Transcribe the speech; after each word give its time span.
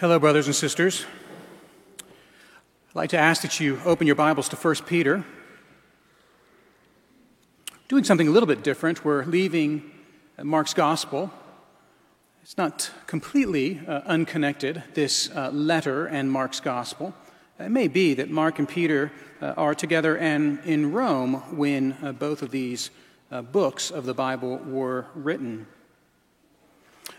Hello, 0.00 0.18
brothers 0.18 0.46
and 0.46 0.56
sisters. 0.56 1.06
I'd 2.00 2.96
like 2.96 3.10
to 3.10 3.16
ask 3.16 3.42
that 3.42 3.60
you 3.60 3.78
open 3.84 4.08
your 4.08 4.16
Bibles 4.16 4.48
to 4.48 4.56
1 4.56 4.74
Peter. 4.86 5.24
Doing 7.86 8.02
something 8.02 8.26
a 8.26 8.30
little 8.32 8.48
bit 8.48 8.64
different. 8.64 9.04
We're 9.04 9.24
leaving 9.24 9.88
Mark's 10.42 10.74
Gospel. 10.74 11.30
It's 12.42 12.58
not 12.58 12.90
completely 13.06 13.82
uh, 13.86 14.00
unconnected, 14.04 14.82
this 14.94 15.30
uh, 15.30 15.50
letter 15.50 16.06
and 16.06 16.28
Mark's 16.28 16.58
Gospel. 16.58 17.14
It 17.60 17.70
may 17.70 17.86
be 17.86 18.14
that 18.14 18.28
Mark 18.28 18.58
and 18.58 18.68
Peter 18.68 19.12
uh, 19.40 19.54
are 19.56 19.76
together 19.76 20.18
and 20.18 20.58
in 20.64 20.90
Rome 20.90 21.34
when 21.56 21.96
uh, 22.02 22.10
both 22.10 22.42
of 22.42 22.50
these 22.50 22.90
uh, 23.30 23.42
books 23.42 23.92
of 23.92 24.06
the 24.06 24.14
Bible 24.14 24.56
were 24.56 25.06
written. 25.14 25.68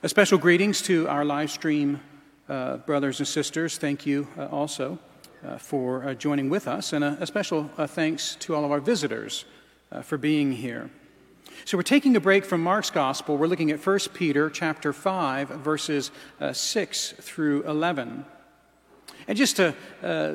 A 0.04 0.10
special 0.10 0.38
greetings 0.38 0.82
to 0.82 1.07
our 1.07 1.23
live 1.23 1.50
stream 1.50 2.02
uh, 2.50 2.77
brothers 2.77 3.20
and 3.20 3.27
sisters. 3.27 3.77
Thank 3.77 4.05
you 4.05 4.27
uh, 4.38 4.45
also 4.48 4.99
uh, 5.45 5.58
for 5.58 6.13
joining 6.16 6.49
with 6.49 6.67
us, 6.67 6.94
and 6.94 7.03
a, 7.03 7.17
a 7.20 7.27
special 7.27 7.70
thanks 7.88 8.36
to 8.38 8.55
all 8.55 8.66
of 8.66 8.72
our 8.72 8.80
visitors 8.80 9.45
for 10.03 10.17
being 10.17 10.52
here. 10.52 10.89
So 11.63 11.77
we're 11.77 11.84
taking 11.84 12.16
a 12.16 12.20
break 12.20 12.44
from 12.44 12.62
Mark's 12.62 12.89
gospel. 12.89 13.38
We're 13.38 13.48
looking 13.48 13.72
at 13.72 13.86
1 13.86 14.00
Peter 14.13 14.50
chapter 14.50 14.91
5 14.91 15.50
verses 15.50 16.12
uh, 16.41 16.52
6 16.52 17.13
through 17.22 17.63
11. 17.63 18.26
And 19.27 19.38
just 19.38 19.55
to 19.55 19.73
uh, 20.03 20.34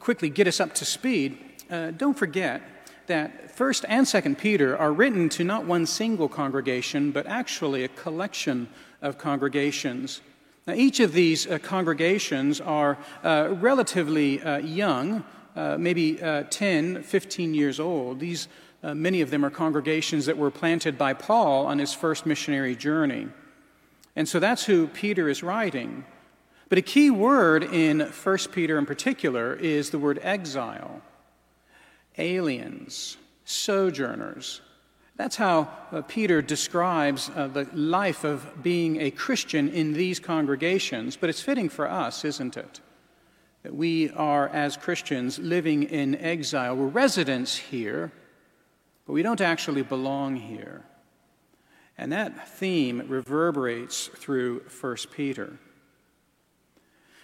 quickly 0.00 0.30
get 0.30 0.48
us 0.48 0.58
up 0.58 0.74
to 0.74 0.84
speed, 0.84 1.38
uh, 1.70 1.92
don't 1.92 2.18
forget 2.18 2.62
that 3.06 3.56
1st 3.56 3.84
and 3.88 4.06
2nd 4.06 4.38
Peter 4.38 4.76
are 4.76 4.92
written 4.92 5.28
to 5.28 5.44
not 5.44 5.64
one 5.66 5.86
single 5.86 6.28
congregation, 6.28 7.12
but 7.12 7.26
actually 7.26 7.84
a 7.84 7.88
collection 7.88 8.68
of 9.02 9.18
congregations. 9.18 10.20
Now, 10.66 10.74
each 10.74 10.98
of 10.98 11.12
these 11.12 11.46
uh, 11.46 11.58
congregations 11.58 12.60
are 12.60 12.98
uh, 13.22 13.54
relatively 13.60 14.42
uh, 14.42 14.58
young, 14.58 15.22
uh, 15.54 15.76
maybe 15.78 16.20
uh, 16.20 16.42
10, 16.50 17.04
15 17.04 17.54
years 17.54 17.78
old. 17.78 18.18
These, 18.18 18.48
uh, 18.82 18.92
many 18.92 19.20
of 19.20 19.30
them 19.30 19.44
are 19.44 19.50
congregations 19.50 20.26
that 20.26 20.36
were 20.36 20.50
planted 20.50 20.98
by 20.98 21.12
Paul 21.12 21.66
on 21.66 21.78
his 21.78 21.94
first 21.94 22.26
missionary 22.26 22.74
journey. 22.74 23.28
And 24.16 24.28
so 24.28 24.40
that's 24.40 24.64
who 24.64 24.88
Peter 24.88 25.28
is 25.28 25.44
writing. 25.44 26.04
But 26.68 26.78
a 26.78 26.82
key 26.82 27.12
word 27.12 27.62
in 27.62 28.00
1 28.00 28.38
Peter 28.50 28.76
in 28.76 28.86
particular 28.86 29.54
is 29.54 29.90
the 29.90 30.00
word 30.00 30.18
exile, 30.20 31.00
aliens, 32.18 33.18
sojourners. 33.44 34.62
That's 35.16 35.36
how 35.36 35.68
uh, 35.92 36.02
Peter 36.02 36.42
describes 36.42 37.30
uh, 37.34 37.48
the 37.48 37.66
life 37.72 38.22
of 38.22 38.62
being 38.62 39.00
a 39.00 39.10
Christian 39.10 39.68
in 39.70 39.94
these 39.94 40.20
congregations, 40.20 41.16
but 41.16 41.30
it's 41.30 41.40
fitting 41.40 41.70
for 41.70 41.90
us, 41.90 42.24
isn't 42.24 42.56
it? 42.56 42.80
That 43.62 43.74
we 43.74 44.10
are, 44.10 44.48
as 44.48 44.76
Christians, 44.76 45.38
living 45.38 45.84
in 45.84 46.16
exile. 46.16 46.76
We're 46.76 46.86
residents 46.86 47.56
here, 47.56 48.12
but 49.06 49.14
we 49.14 49.22
don't 49.22 49.40
actually 49.40 49.82
belong 49.82 50.36
here. 50.36 50.84
And 51.96 52.12
that 52.12 52.48
theme 52.48 53.02
reverberates 53.08 54.08
through 54.08 54.64
1 54.80 54.96
Peter. 55.12 55.58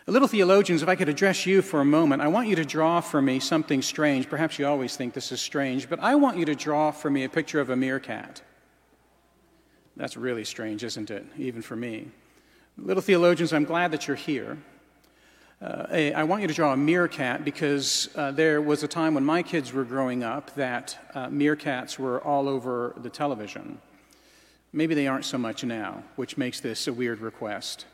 Little 0.06 0.26
theologians, 0.26 0.82
if 0.82 0.88
I 0.88 0.96
could 0.96 1.08
address 1.08 1.46
you 1.46 1.62
for 1.62 1.80
a 1.80 1.84
moment, 1.84 2.22
I 2.22 2.28
want 2.28 2.48
you 2.48 2.56
to 2.56 2.64
draw 2.64 3.00
for 3.00 3.22
me 3.22 3.38
something 3.38 3.80
strange. 3.82 4.28
Perhaps 4.28 4.58
you 4.58 4.66
always 4.66 4.96
think 4.96 5.14
this 5.14 5.30
is 5.30 5.40
strange, 5.40 5.88
but 5.88 6.00
I 6.00 6.16
want 6.16 6.38
you 6.38 6.44
to 6.46 6.56
draw 6.56 6.90
for 6.90 7.08
me 7.08 7.22
a 7.22 7.28
picture 7.28 7.60
of 7.60 7.70
a 7.70 7.76
meerkat. 7.76 8.42
That's 9.96 10.16
really 10.16 10.44
strange, 10.44 10.82
isn't 10.82 11.10
it? 11.10 11.24
Even 11.38 11.62
for 11.62 11.76
me. 11.76 12.08
Little 12.76 13.02
theologians, 13.02 13.52
I'm 13.52 13.64
glad 13.64 13.92
that 13.92 14.08
you're 14.08 14.16
here. 14.16 14.58
Uh, 15.60 15.86
I 15.92 16.24
want 16.24 16.42
you 16.42 16.48
to 16.48 16.54
draw 16.54 16.72
a 16.72 16.76
meerkat 16.76 17.44
because 17.44 18.08
uh, 18.16 18.32
there 18.32 18.60
was 18.60 18.82
a 18.82 18.88
time 18.88 19.14
when 19.14 19.24
my 19.24 19.44
kids 19.44 19.72
were 19.72 19.84
growing 19.84 20.24
up 20.24 20.52
that 20.56 20.98
uh, 21.14 21.28
meerkats 21.28 21.96
were 21.96 22.20
all 22.22 22.48
over 22.48 22.94
the 22.96 23.10
television. 23.10 23.78
Maybe 24.72 24.96
they 24.96 25.06
aren't 25.06 25.26
so 25.26 25.38
much 25.38 25.62
now, 25.62 26.02
which 26.16 26.36
makes 26.36 26.58
this 26.58 26.88
a 26.88 26.92
weird 26.92 27.20
request. 27.20 27.86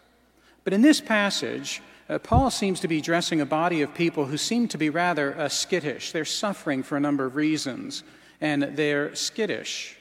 But 0.64 0.72
in 0.72 0.80
this 0.80 1.00
passage, 1.02 1.82
uh, 2.08 2.18
Paul 2.18 2.50
seems 2.50 2.80
to 2.80 2.88
be 2.88 2.98
addressing 2.98 3.40
a 3.40 3.46
body 3.46 3.82
of 3.82 3.92
people 3.94 4.24
who 4.24 4.38
seem 4.38 4.66
to 4.68 4.78
be 4.78 4.88
rather 4.88 5.38
uh, 5.38 5.48
skittish. 5.48 6.12
They're 6.12 6.24
suffering 6.24 6.82
for 6.82 6.96
a 6.96 7.00
number 7.00 7.26
of 7.26 7.36
reasons, 7.36 8.02
and 8.40 8.62
they're 8.62 9.14
skittish. 9.14 9.96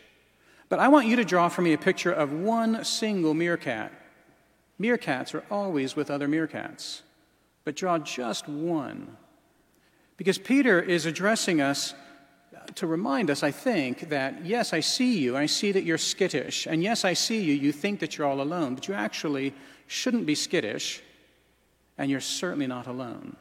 But 0.69 0.79
I 0.79 0.87
want 0.87 1.07
you 1.07 1.17
to 1.17 1.25
draw 1.25 1.49
for 1.49 1.61
me 1.61 1.73
a 1.73 1.77
picture 1.77 2.11
of 2.11 2.31
one 2.31 2.85
single 2.85 3.33
meerkat. 3.33 3.91
Meerkats 4.79 5.33
are 5.33 5.43
always 5.51 5.95
with 5.95 6.09
other 6.09 6.27
meerkats, 6.27 7.01
but 7.65 7.75
draw 7.75 7.97
just 7.97 8.47
one. 8.47 9.17
Because 10.15 10.37
Peter 10.37 10.81
is 10.81 11.05
addressing 11.05 11.61
us 11.61 11.93
to 12.75 12.87
remind 12.87 13.29
us, 13.29 13.43
I 13.43 13.51
think, 13.51 14.09
that 14.09 14.45
yes, 14.45 14.73
I 14.73 14.79
see 14.79 15.17
you, 15.19 15.35
I 15.35 15.45
see 15.45 15.71
that 15.71 15.83
you're 15.83 15.97
skittish, 15.97 16.67
and 16.67 16.83
yes, 16.83 17.05
I 17.05 17.13
see 17.13 17.41
you, 17.41 17.53
you 17.53 17.71
think 17.71 17.99
that 17.99 18.17
you're 18.17 18.27
all 18.27 18.41
alone, 18.41 18.75
but 18.75 18.87
you 18.87 18.93
actually 18.93 19.53
shouldn't 19.87 20.25
be 20.25 20.35
skittish 20.35 21.01
and 21.97 22.11
you're 22.11 22.19
certainly 22.19 22.67
not 22.67 22.87
alone. 22.87 23.35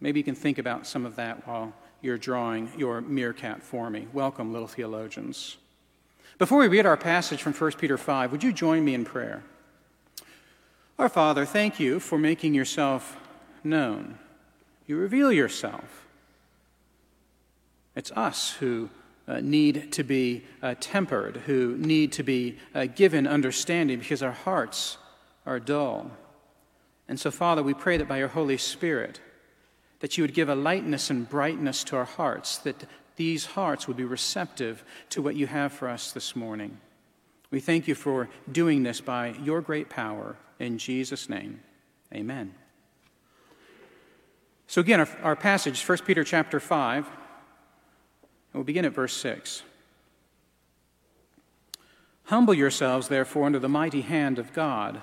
Maybe 0.00 0.18
you 0.20 0.24
can 0.24 0.34
think 0.34 0.58
about 0.58 0.86
some 0.86 1.06
of 1.06 1.16
that 1.16 1.46
while 1.46 1.72
you're 2.00 2.18
drawing 2.18 2.70
your 2.76 3.00
meerkat 3.00 3.62
for 3.62 3.88
me. 3.88 4.08
Welcome, 4.12 4.52
little 4.52 4.68
theologians. 4.68 5.56
Before 6.38 6.58
we 6.58 6.68
read 6.68 6.86
our 6.86 6.96
passage 6.96 7.42
from 7.42 7.52
1 7.52 7.72
Peter 7.72 7.96
5, 7.96 8.32
would 8.32 8.42
you 8.42 8.52
join 8.52 8.84
me 8.84 8.94
in 8.94 9.04
prayer? 9.04 9.44
Our 10.98 11.08
Father, 11.08 11.44
thank 11.44 11.78
you 11.78 12.00
for 12.00 12.18
making 12.18 12.54
yourself 12.54 13.16
known. 13.62 14.18
You 14.86 14.96
reveal 14.96 15.32
yourself. 15.32 16.06
It's 17.94 18.10
us 18.12 18.52
who 18.54 18.90
uh, 19.28 19.40
need 19.40 19.92
to 19.92 20.02
be 20.02 20.44
uh, 20.62 20.74
tempered, 20.80 21.36
who 21.46 21.76
need 21.76 22.12
to 22.12 22.22
be 22.22 22.58
uh, 22.74 22.86
given 22.86 23.26
understanding 23.26 23.98
because 23.98 24.22
our 24.22 24.32
hearts 24.32 24.98
are 25.46 25.60
dull. 25.60 26.10
And 27.08 27.18
so, 27.18 27.30
Father, 27.30 27.62
we 27.62 27.74
pray 27.74 27.96
that 27.96 28.08
by 28.08 28.18
your 28.18 28.28
Holy 28.28 28.56
Spirit, 28.56 29.20
that 30.00 30.16
you 30.16 30.24
would 30.24 30.34
give 30.34 30.48
a 30.48 30.54
lightness 30.54 31.10
and 31.10 31.28
brightness 31.28 31.84
to 31.84 31.96
our 31.96 32.04
hearts, 32.04 32.58
that 32.58 32.86
these 33.16 33.46
hearts 33.46 33.86
would 33.86 33.96
be 33.96 34.04
receptive 34.04 34.84
to 35.10 35.22
what 35.22 35.36
you 35.36 35.46
have 35.46 35.72
for 35.72 35.88
us 35.88 36.12
this 36.12 36.34
morning. 36.34 36.78
We 37.50 37.60
thank 37.60 37.86
you 37.86 37.94
for 37.94 38.28
doing 38.50 38.82
this 38.82 39.00
by 39.00 39.34
your 39.42 39.60
great 39.60 39.90
power. 39.90 40.36
In 40.58 40.78
Jesus' 40.78 41.28
name, 41.28 41.60
amen. 42.12 42.54
So 44.66 44.80
again, 44.80 45.00
our, 45.00 45.08
our 45.22 45.36
passage, 45.36 45.86
1 45.86 45.98
Peter 45.98 46.24
chapter 46.24 46.58
5, 46.58 47.06
and 47.06 47.14
we'll 48.54 48.64
begin 48.64 48.84
at 48.84 48.92
verse 48.92 49.14
6. 49.14 49.62
Humble 52.24 52.54
yourselves, 52.54 53.08
therefore, 53.08 53.44
under 53.44 53.58
the 53.58 53.68
mighty 53.68 54.00
hand 54.00 54.38
of 54.38 54.52
God 54.52 55.02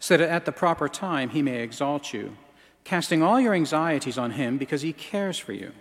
so 0.00 0.16
that 0.16 0.28
at 0.28 0.44
the 0.44 0.52
proper 0.52 0.88
time 0.88 1.30
he 1.30 1.42
may 1.42 1.62
exalt 1.62 2.12
you, 2.12 2.36
casting 2.84 3.22
all 3.22 3.40
your 3.40 3.54
anxieties 3.54 4.18
on 4.18 4.32
him 4.32 4.58
because 4.58 4.82
he 4.82 4.92
cares 4.92 5.38
for 5.38 5.52
you. 5.52 5.72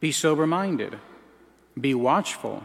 Be 0.00 0.12
sober 0.12 0.46
minded, 0.46 0.98
be 1.80 1.94
watchful. 1.94 2.64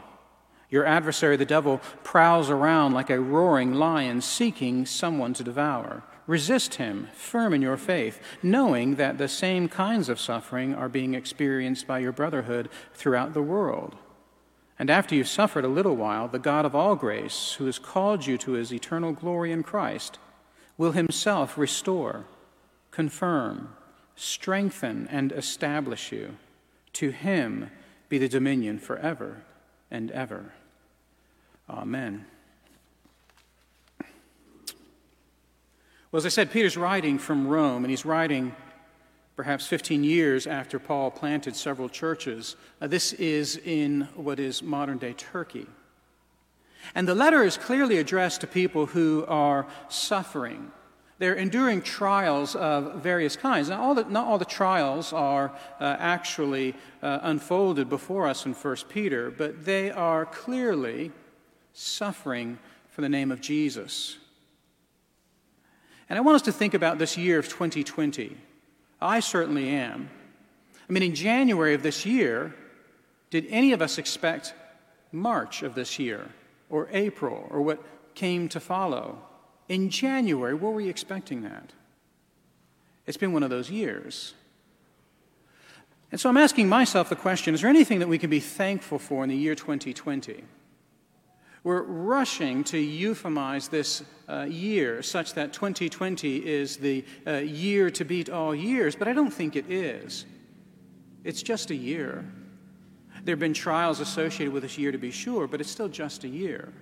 Your 0.69 0.85
adversary, 0.85 1.35
the 1.35 1.45
devil, 1.45 1.81
prowls 2.03 2.49
around 2.49 2.93
like 2.93 3.09
a 3.09 3.19
roaring 3.19 3.73
lion 3.73 4.21
seeking 4.21 4.85
someone 4.85 5.33
to 5.33 5.43
devour. 5.43 6.03
Resist 6.27 6.75
him, 6.75 7.09
firm 7.13 7.53
in 7.53 7.61
your 7.61 7.75
faith, 7.75 8.21
knowing 8.41 8.95
that 8.95 9.17
the 9.17 9.27
same 9.27 9.67
kinds 9.67 10.07
of 10.07 10.17
suffering 10.17 10.73
are 10.73 10.87
being 10.87 11.13
experienced 11.13 11.87
by 11.87 11.99
your 11.99 12.13
brotherhood 12.13 12.69
throughout 12.93 13.33
the 13.33 13.41
world. 13.41 13.97
And 14.79 14.89
after 14.89 15.13
you've 15.13 15.27
suffered 15.27 15.65
a 15.65 15.67
little 15.67 15.97
while, 15.97 16.29
the 16.29 16.39
God 16.39 16.63
of 16.63 16.73
all 16.73 16.95
grace, 16.95 17.53
who 17.57 17.65
has 17.65 17.77
called 17.77 18.25
you 18.25 18.37
to 18.37 18.53
his 18.53 18.73
eternal 18.73 19.11
glory 19.11 19.51
in 19.51 19.63
Christ, 19.63 20.19
will 20.81 20.93
himself 20.93 21.59
restore, 21.59 22.25
confirm, 22.89 23.69
strengthen, 24.15 25.07
and 25.11 25.31
establish 25.31 26.11
you. 26.11 26.35
To 26.93 27.11
him 27.11 27.69
be 28.09 28.17
the 28.17 28.27
dominion 28.27 28.79
forever 28.79 29.43
and 29.91 30.09
ever. 30.09 30.53
Amen. 31.69 32.25
Well, 36.11 36.17
as 36.17 36.25
I 36.25 36.29
said, 36.29 36.49
Peter's 36.49 36.77
writing 36.77 37.19
from 37.19 37.47
Rome, 37.47 37.83
and 37.83 37.91
he's 37.91 38.03
writing 38.03 38.55
perhaps 39.35 39.67
15 39.67 40.03
years 40.03 40.47
after 40.47 40.79
Paul 40.79 41.11
planted 41.11 41.55
several 41.55 41.89
churches. 41.89 42.55
Uh, 42.81 42.87
this 42.87 43.13
is 43.13 43.55
in 43.57 44.07
what 44.15 44.39
is 44.39 44.63
modern 44.63 44.97
day 44.97 45.13
Turkey. 45.13 45.67
And 46.95 47.07
the 47.07 47.15
letter 47.15 47.43
is 47.43 47.57
clearly 47.57 47.97
addressed 47.97 48.41
to 48.41 48.47
people 48.47 48.87
who 48.87 49.25
are 49.27 49.67
suffering. 49.89 50.71
They're 51.19 51.35
enduring 51.35 51.83
trials 51.83 52.55
of 52.55 52.95
various 52.95 53.35
kinds. 53.35 53.69
Now, 53.69 53.81
all 53.81 53.93
the, 53.93 54.05
not 54.05 54.25
all 54.25 54.39
the 54.39 54.45
trials 54.45 55.13
are 55.13 55.51
uh, 55.79 55.95
actually 55.99 56.73
uh, 57.03 57.19
unfolded 57.21 57.89
before 57.89 58.27
us 58.27 58.45
in 58.45 58.53
1 58.53 58.75
Peter, 58.89 59.29
but 59.29 59.63
they 59.63 59.91
are 59.91 60.25
clearly 60.25 61.11
suffering 61.73 62.57
for 62.89 63.01
the 63.01 63.09
name 63.09 63.31
of 63.31 63.39
Jesus. 63.39 64.17
And 66.09 66.17
I 66.17 66.21
want 66.21 66.35
us 66.35 66.41
to 66.43 66.51
think 66.51 66.73
about 66.73 66.97
this 66.97 67.17
year 67.17 67.39
of 67.39 67.47
2020. 67.47 68.35
I 68.99 69.19
certainly 69.19 69.69
am. 69.69 70.09
I 70.89 70.91
mean, 70.91 71.03
in 71.03 71.15
January 71.15 71.73
of 71.73 71.83
this 71.83 72.05
year, 72.05 72.53
did 73.29 73.45
any 73.49 73.71
of 73.71 73.81
us 73.81 73.97
expect 73.97 74.53
March 75.11 75.63
of 75.63 75.73
this 75.73 75.99
year, 75.99 76.27
or 76.71 76.87
April, 76.91 77.47
or 77.51 77.61
what 77.61 77.83
came 78.15 78.49
to 78.49 78.59
follow? 78.59 79.19
In 79.69 79.89
January, 79.89 80.55
were 80.55 80.71
we 80.71 80.89
expecting 80.89 81.43
that? 81.43 81.73
It's 83.05 83.17
been 83.17 83.33
one 83.33 83.43
of 83.43 83.49
those 83.49 83.69
years. 83.69 84.33
And 86.11 86.19
so 86.19 86.29
I'm 86.29 86.37
asking 86.37 86.67
myself 86.67 87.09
the 87.09 87.15
question 87.15 87.53
is 87.53 87.61
there 87.61 87.69
anything 87.69 87.99
that 87.99 88.07
we 88.07 88.17
can 88.17 88.29
be 88.29 88.39
thankful 88.39 88.99
for 88.99 89.23
in 89.23 89.29
the 89.29 89.35
year 89.35 89.55
2020? 89.55 90.43
We're 91.63 91.83
rushing 91.83 92.63
to 92.65 92.77
euphemize 92.77 93.69
this 93.69 94.03
uh, 94.27 94.47
year 94.49 95.03
such 95.03 95.35
that 95.35 95.53
2020 95.53 96.37
is 96.37 96.77
the 96.77 97.05
uh, 97.27 97.33
year 97.33 97.91
to 97.91 98.03
beat 98.03 98.29
all 98.31 98.55
years, 98.55 98.95
but 98.95 99.07
I 99.07 99.13
don't 99.13 99.31
think 99.31 99.55
it 99.55 99.69
is. 99.69 100.25
It's 101.23 101.43
just 101.43 101.69
a 101.69 101.75
year. 101.75 102.25
There 103.23 103.33
have 103.33 103.39
been 103.39 103.53
trials 103.53 103.99
associated 103.99 104.53
with 104.53 104.63
this 104.63 104.77
year 104.77 104.91
to 104.91 104.97
be 104.97 105.11
sure, 105.11 105.47
but 105.47 105.61
it's 105.61 105.69
still 105.69 105.89
just 105.89 106.23
a 106.23 106.27
year. 106.27 106.73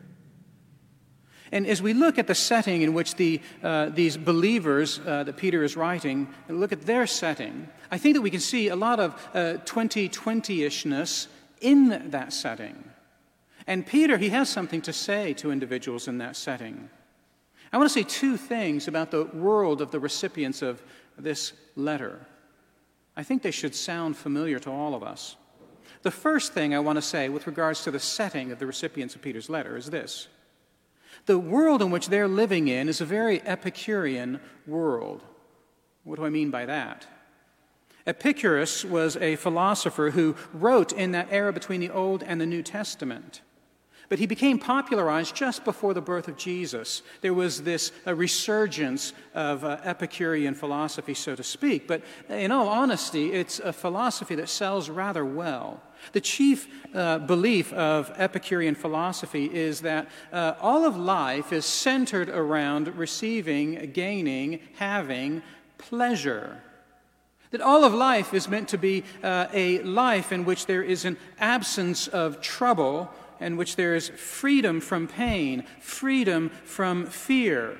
And 1.52 1.66
as 1.66 1.82
we 1.82 1.94
look 1.94 2.20
at 2.20 2.28
the 2.28 2.36
setting 2.36 2.84
in 2.84 2.94
which 2.94 3.16
the, 3.16 3.42
uh, 3.64 3.90
these 3.90 4.18
believers 4.18 5.00
uh, 5.06 5.24
that 5.24 5.38
Peter 5.38 5.64
is 5.64 5.76
writing, 5.76 6.28
and 6.48 6.60
look 6.60 6.72
at 6.72 6.84
their 6.84 7.08
setting, 7.08 7.68
I 7.92 7.98
think 7.98 8.16
that 8.16 8.22
we 8.22 8.30
can 8.30 8.40
see 8.40 8.68
a 8.68 8.76
lot 8.76 9.00
of 9.00 9.16
2020 9.66 10.64
uh, 10.64 10.68
ishness 10.68 11.28
in 11.62 12.12
that 12.12 12.34
setting. 12.34 12.84
And 13.66 13.86
Peter, 13.86 14.18
he 14.18 14.30
has 14.30 14.50
something 14.50 14.82
to 14.84 14.94
say 14.94 15.34
to 15.36 15.52
individuals 15.52 16.08
in 16.08 16.20
that 16.20 16.36
setting. 16.36 16.90
I 17.72 17.78
want 17.78 17.90
to 17.90 17.94
say 17.94 18.04
two 18.04 18.38
things 18.38 18.88
about 18.88 19.12
the 19.12 19.26
world 19.26 19.82
of 19.82 19.92
the 19.92 20.00
recipients 20.00 20.62
of 20.62 20.82
this 21.18 21.54
letter. 21.76 22.26
I 23.16 23.24
think 23.24 23.42
they 23.44 23.52
should 23.52 23.76
sound 23.76 24.18
familiar 24.18 24.60
to 24.60 24.72
all 24.72 24.96
of 24.96 25.04
us. 25.04 25.36
The 26.02 26.12
first 26.12 26.54
thing 26.54 26.74
I 26.74 26.80
want 26.80 26.98
to 26.98 27.02
say 27.02 27.30
with 27.30 27.48
regards 27.48 27.84
to 27.84 27.92
the 27.92 28.00
setting 28.00 28.52
of 28.52 28.60
the 28.60 28.66
recipients 28.66 29.16
of 29.16 29.22
Peter's 29.22 29.50
letter 29.50 29.76
is 29.76 29.90
this 29.90 30.28
the 31.26 31.40
world 31.40 31.82
in 31.82 31.92
which 31.92 32.08
they're 32.08 32.28
living 32.28 32.68
in 32.68 32.88
is 32.88 33.02
a 33.02 33.06
very 33.06 33.42
Epicurean 33.42 34.40
world. 34.66 35.24
What 36.04 36.18
do 36.18 36.26
I 36.26 36.30
mean 36.30 36.50
by 36.50 36.66
that? 36.66 37.06
Epicurus 38.08 38.86
was 38.86 39.18
a 39.18 39.36
philosopher 39.36 40.12
who 40.12 40.36
wrote 40.54 40.92
in 40.94 41.12
that 41.12 41.28
era 41.30 41.54
between 41.54 41.82
the 41.82 41.92
Old 41.92 42.24
and 42.24 42.40
the 42.40 42.46
New 42.46 42.64
Testament. 42.64 43.42
But 44.08 44.18
he 44.18 44.26
became 44.26 44.58
popularized 44.58 45.36
just 45.36 45.64
before 45.64 45.94
the 45.94 46.02
birth 46.02 46.28
of 46.28 46.36
Jesus. 46.36 47.04
There 47.22 47.34
was 47.34 47.62
this 47.62 47.92
resurgence 48.08 49.14
of 49.36 49.64
uh, 49.64 49.78
Epicurean 49.84 50.56
philosophy, 50.56 51.14
so 51.14 51.36
to 51.36 51.44
speak. 51.44 51.88
But 51.88 52.02
in 52.28 52.52
all 52.52 52.68
honesty, 52.68 53.34
it's 53.34 53.60
a 53.60 53.72
philosophy 53.72 54.34
that 54.36 54.50
sells 54.50 54.90
rather 54.90 55.24
well. 55.24 55.84
The 56.14 56.22
chief 56.22 56.68
uh, 56.94 57.20
belief 57.20 57.72
of 57.74 58.12
Epicurean 58.18 58.76
philosophy 58.76 59.46
is 59.46 59.82
that 59.82 60.10
uh, 60.32 60.54
all 60.60 60.86
of 60.86 60.98
life 60.98 61.54
is 61.54 61.66
centered 61.66 62.30
around 62.30 62.96
receiving, 62.98 63.92
gaining, 63.94 64.60
having 64.76 65.42
pleasure. 65.78 66.62
That 67.52 67.62
all 67.62 67.84
of 67.84 67.94
life 67.94 68.34
is 68.34 68.48
meant 68.48 68.70
to 68.70 68.78
be 68.78 69.04
uh, 69.24 69.48
a 69.54 69.80
life 69.82 70.32
in 70.32 70.46
which 70.46 70.66
there 70.68 70.84
is 70.84 71.06
an 71.06 71.18
absence 71.40 72.08
of 72.08 72.42
trouble 72.42 73.12
in 73.40 73.58
which 73.58 73.76
there 73.76 73.96
is 73.96 74.10
freedom 74.10 74.82
from 74.82 75.08
pain, 75.08 75.64
freedom 75.80 76.50
from 76.64 77.06
fear. 77.06 77.78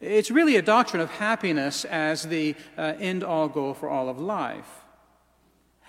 It's 0.00 0.30
really 0.30 0.56
a 0.56 0.62
doctrine 0.62 1.00
of 1.00 1.10
happiness 1.10 1.84
as 1.84 2.24
the 2.24 2.56
uh, 2.76 2.94
end 2.98 3.22
all 3.22 3.48
goal 3.48 3.74
for 3.74 3.88
all 3.88 4.08
of 4.08 4.18
life. 4.18 4.81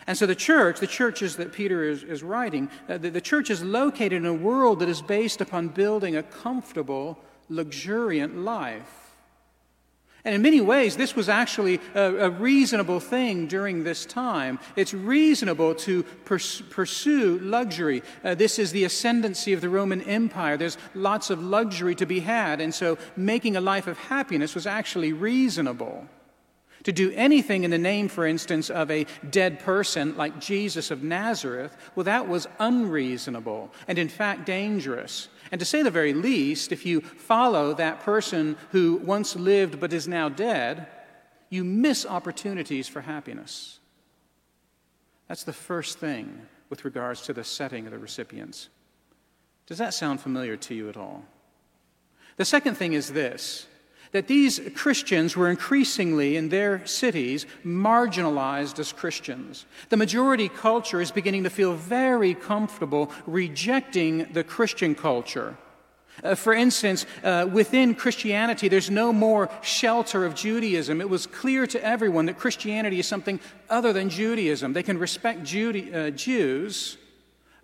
And 0.07 0.17
so 0.17 0.25
the 0.25 0.35
church, 0.35 0.79
the 0.79 0.87
churches 0.87 1.37
that 1.37 1.53
Peter 1.53 1.83
is, 1.83 2.03
is 2.03 2.23
writing, 2.23 2.69
uh, 2.89 2.97
the, 2.97 3.09
the 3.09 3.21
church 3.21 3.49
is 3.49 3.63
located 3.63 4.13
in 4.13 4.25
a 4.25 4.33
world 4.33 4.79
that 4.79 4.89
is 4.89 5.01
based 5.01 5.41
upon 5.41 5.69
building 5.69 6.15
a 6.15 6.23
comfortable, 6.23 7.19
luxuriant 7.49 8.37
life. 8.37 9.03
And 10.25 10.33
in 10.33 10.41
many 10.41 10.61
ways, 10.61 10.95
this 10.95 11.17
was 11.17 11.27
actually 11.27 11.81
a, 11.93 12.27
a 12.27 12.29
reasonable 12.29 13.01
thing 13.01 13.45
during 13.47 13.83
this 13.83 14.05
time. 14.05 14.57
It's 14.77 14.93
reasonable 14.93 15.75
to 15.75 16.03
pers- 16.23 16.61
pursue 16.69 17.39
luxury. 17.39 18.03
Uh, 18.23 18.33
this 18.33 18.57
is 18.57 18.71
the 18.71 18.85
ascendancy 18.85 19.51
of 19.51 19.59
the 19.59 19.69
Roman 19.69 20.01
Empire. 20.03 20.55
There's 20.55 20.77
lots 20.93 21.29
of 21.29 21.43
luxury 21.43 21.93
to 21.95 22.05
be 22.05 22.21
had, 22.21 22.61
and 22.61 22.73
so 22.73 22.97
making 23.17 23.57
a 23.57 23.61
life 23.61 23.85
of 23.87 23.97
happiness 23.97 24.55
was 24.55 24.65
actually 24.65 25.11
reasonable. 25.11 26.07
To 26.83 26.91
do 26.91 27.11
anything 27.15 27.63
in 27.63 27.71
the 27.71 27.77
name, 27.77 28.09
for 28.09 28.25
instance, 28.25 28.69
of 28.69 28.91
a 28.91 29.05
dead 29.29 29.59
person 29.59 30.17
like 30.17 30.39
Jesus 30.39 30.91
of 30.91 31.01
Nazareth, 31.01 31.75
well, 31.95 32.03
that 32.03 32.27
was 32.27 32.47
unreasonable 32.59 33.71
and, 33.87 33.97
in 33.97 34.09
fact, 34.09 34.45
dangerous. 34.45 35.29
And 35.51 35.59
to 35.59 35.65
say 35.65 35.81
the 35.81 35.91
very 35.91 36.13
least, 36.13 36.71
if 36.71 36.85
you 36.85 37.01
follow 37.01 37.73
that 37.75 38.01
person 38.01 38.57
who 38.71 38.97
once 38.97 39.35
lived 39.35 39.79
but 39.79 39.93
is 39.93 40.07
now 40.07 40.27
dead, 40.27 40.87
you 41.49 41.63
miss 41.63 42.05
opportunities 42.05 42.87
for 42.87 43.01
happiness. 43.01 43.79
That's 45.27 45.43
the 45.43 45.53
first 45.53 45.99
thing 45.99 46.41
with 46.69 46.83
regards 46.83 47.21
to 47.23 47.33
the 47.33 47.43
setting 47.43 47.85
of 47.85 47.91
the 47.91 47.99
recipients. 47.99 48.69
Does 49.67 49.77
that 49.77 49.93
sound 49.93 50.19
familiar 50.19 50.57
to 50.57 50.75
you 50.75 50.89
at 50.89 50.97
all? 50.97 51.23
The 52.35 52.45
second 52.45 52.75
thing 52.75 52.93
is 52.93 53.13
this 53.13 53.67
that 54.13 54.27
these 54.27 54.61
Christians 54.75 55.35
were 55.35 55.49
increasingly 55.49 56.37
in 56.37 56.49
their 56.49 56.85
cities 56.85 57.45
marginalized 57.65 58.79
as 58.79 58.93
Christians. 58.93 59.65
The 59.89 59.97
majority 59.97 60.47
culture 60.47 61.01
is 61.01 61.11
beginning 61.11 61.43
to 61.43 61.49
feel 61.49 61.73
very 61.73 62.33
comfortable 62.33 63.11
rejecting 63.25 64.31
the 64.31 64.43
Christian 64.43 64.95
culture. 64.95 65.57
Uh, 66.23 66.35
for 66.35 66.53
instance, 66.53 67.07
uh, 67.23 67.47
within 67.51 67.95
Christianity, 67.95 68.67
there's 68.67 68.91
no 68.91 69.11
more 69.11 69.49
shelter 69.63 70.25
of 70.25 70.35
Judaism. 70.35 71.01
It 71.01 71.09
was 71.09 71.25
clear 71.25 71.65
to 71.67 71.83
everyone 71.83 72.27
that 72.27 72.37
Christianity 72.37 72.99
is 72.99 73.07
something 73.07 73.39
other 73.67 73.91
than 73.91 74.09
Judaism. 74.09 74.73
They 74.73 74.83
can 74.83 74.99
respect 74.99 75.39
uh, 75.41 76.11
Jews, 76.11 76.97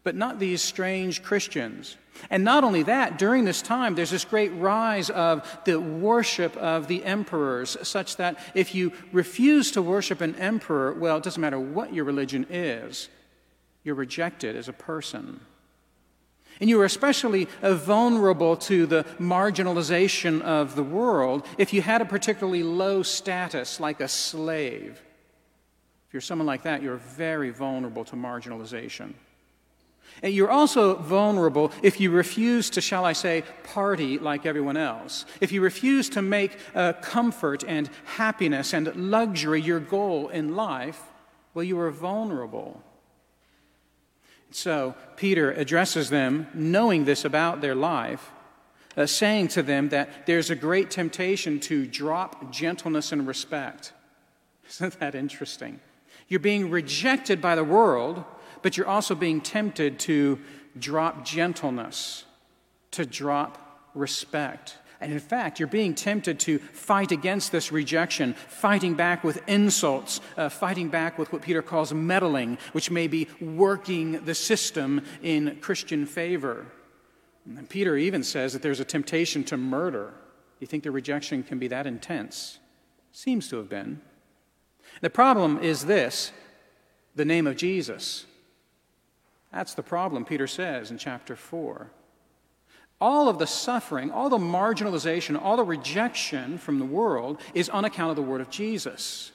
but 0.10 0.16
not 0.16 0.40
these 0.40 0.60
strange 0.60 1.22
Christians. 1.22 1.96
And 2.32 2.44
not 2.44 2.64
only 2.64 2.82
that, 2.82 3.20
during 3.20 3.46
this 3.46 3.62
time, 3.62 3.94
there's 3.94 4.10
this 4.10 4.26
great 4.26 4.50
rise 4.54 5.12
of 5.12 5.48
the 5.66 5.80
worship 5.80 6.58
of 6.58 6.88
the 6.88 7.06
emperors, 7.06 7.78
such 7.84 8.18
that 8.18 8.40
if 8.56 8.74
you 8.74 8.92
refuse 9.12 9.70
to 9.74 9.84
worship 9.84 10.22
an 10.22 10.34
emperor, 10.38 10.94
well, 10.94 11.18
it 11.18 11.24
doesn't 11.24 11.40
matter 11.40 11.60
what 11.60 11.94
your 11.94 12.06
religion 12.06 12.48
is, 12.50 13.08
you're 13.84 13.94
rejected 13.94 14.56
as 14.56 14.68
a 14.68 14.74
person. 14.74 15.42
And 16.60 16.72
you 16.72 16.82
are 16.82 16.86
especially 16.86 17.48
vulnerable 17.62 18.58
to 18.58 18.88
the 18.88 19.04
marginalization 19.20 20.42
of 20.42 20.76
the 20.76 20.82
world 20.82 21.46
if 21.60 21.72
you 21.72 21.84
had 21.84 22.02
a 22.02 22.06
particularly 22.06 22.64
low 22.64 23.04
status, 23.04 23.80
like 23.80 24.02
a 24.02 24.08
slave. 24.08 25.00
If 26.08 26.14
you're 26.14 26.22
someone 26.22 26.48
like 26.48 26.64
that, 26.64 26.82
you're 26.82 26.96
very 26.96 27.52
vulnerable 27.52 28.06
to 28.06 28.16
marginalization. 28.16 29.14
And 30.22 30.34
you're 30.34 30.52
also 30.52 30.96
vulnerable 30.96 31.72
if 31.82 32.00
you 32.00 32.12
refuse 32.12 32.70
to, 32.72 32.82
shall 32.82 33.06
I 33.06 33.14
say, 33.14 33.44
party 33.64 34.20
like 34.20 34.46
everyone 34.46 34.78
else. 34.78 35.26
If 35.40 35.52
you 35.52 35.62
refuse 35.62 36.10
to 36.10 36.22
make 36.22 36.58
uh, 36.76 36.94
comfort 36.94 37.64
and 37.66 37.90
happiness 38.18 38.74
and 38.74 38.94
luxury 38.96 39.62
your 39.62 39.80
goal 39.80 40.30
in 40.30 40.56
life, 40.56 41.02
well, 41.54 41.64
you 41.64 41.80
are 41.80 41.92
vulnerable. 41.92 42.82
So 44.52 44.96
Peter 45.16 45.52
addresses 45.52 46.10
them, 46.10 46.48
knowing 46.54 47.06
this 47.06 47.24
about 47.24 47.62
their 47.62 47.76
life, 47.76 48.32
uh, 48.98 49.06
saying 49.06 49.50
to 49.50 49.64
them 49.64 49.90
that 49.90 50.26
there's 50.26 50.50
a 50.50 50.56
great 50.56 50.92
temptation 50.92 51.60
to 51.62 51.86
drop 51.86 52.52
gentleness 52.52 53.12
and 53.12 53.28
respect. 53.28 53.94
Isn't 54.70 55.00
that 55.00 55.16
interesting? 55.16 55.80
You're 56.28 56.40
being 56.40 56.70
rejected 56.70 57.42
by 57.42 57.56
the 57.56 57.64
world 57.64 58.24
but 58.62 58.78
you're 58.78 58.88
also 58.88 59.16
being 59.16 59.42
tempted 59.42 60.00
to 60.00 60.40
drop 60.78 61.26
gentleness, 61.26 62.26
to 62.92 63.06
drop 63.06 63.90
respect. 63.94 64.78
And 65.02 65.14
in 65.14 65.20
fact, 65.20 65.60
you're 65.60 65.68
being 65.68 65.96
tempted 65.96 66.40
to 66.42 66.60
fight 66.60 67.12
against 67.12 67.52
this 67.52 67.72
rejection, 67.72 68.34
fighting 68.34 68.96
back 68.96 69.24
with 69.24 69.42
insults, 69.48 70.20
uh, 70.36 70.50
fighting 70.50 70.90
back 70.90 71.18
with 71.18 71.32
what 71.32 71.42
Peter 71.42 71.62
calls 71.62 71.94
meddling, 71.94 72.58
which 72.74 72.92
may 72.92 73.08
be 73.08 73.28
working 73.40 74.24
the 74.26 74.36
system 74.36 75.02
in 75.22 75.58
Christian 75.62 76.06
favor. 76.06 76.66
And 77.46 77.70
Peter 77.70 77.96
even 77.96 78.24
says 78.24 78.52
that 78.54 78.62
there's 78.62 78.82
a 78.82 78.86
temptation 78.86 79.44
to 79.46 79.58
murder. 79.58 80.14
You 80.60 80.68
think 80.68 80.84
the 80.84 80.92
rejection 80.92 81.44
can 81.44 81.60
be 81.60 81.70
that 81.70 81.88
intense? 81.88 82.60
Seems 83.14 83.48
to 83.50 83.58
have 83.58 83.70
been. 83.70 84.02
The 85.02 85.10
problem 85.10 85.60
is 85.60 85.86
this 85.86 86.32
the 87.16 87.26
name 87.26 87.48
of 87.48 87.56
Jesus. 87.56 88.26
That's 89.52 89.74
the 89.74 89.84
problem, 89.84 90.26
Peter 90.26 90.48
says 90.48 90.92
in 90.92 90.98
chapter 90.98 91.36
4. 91.36 91.92
All 93.02 93.30
of 93.30 93.40
the 93.40 93.48
suffering, 93.48 94.12
all 94.12 94.30
the 94.30 94.38
marginalization, 94.38 95.42
all 95.42 95.58
the 95.58 95.64
rejection 95.64 96.58
from 96.58 96.80
the 96.80 96.86
world 96.86 97.40
is 97.54 97.70
on 97.70 97.86
account 97.86 98.10
of 98.10 98.16
the 98.18 98.22
word 98.22 98.42
of 98.42 98.50
Jesus. 98.50 99.32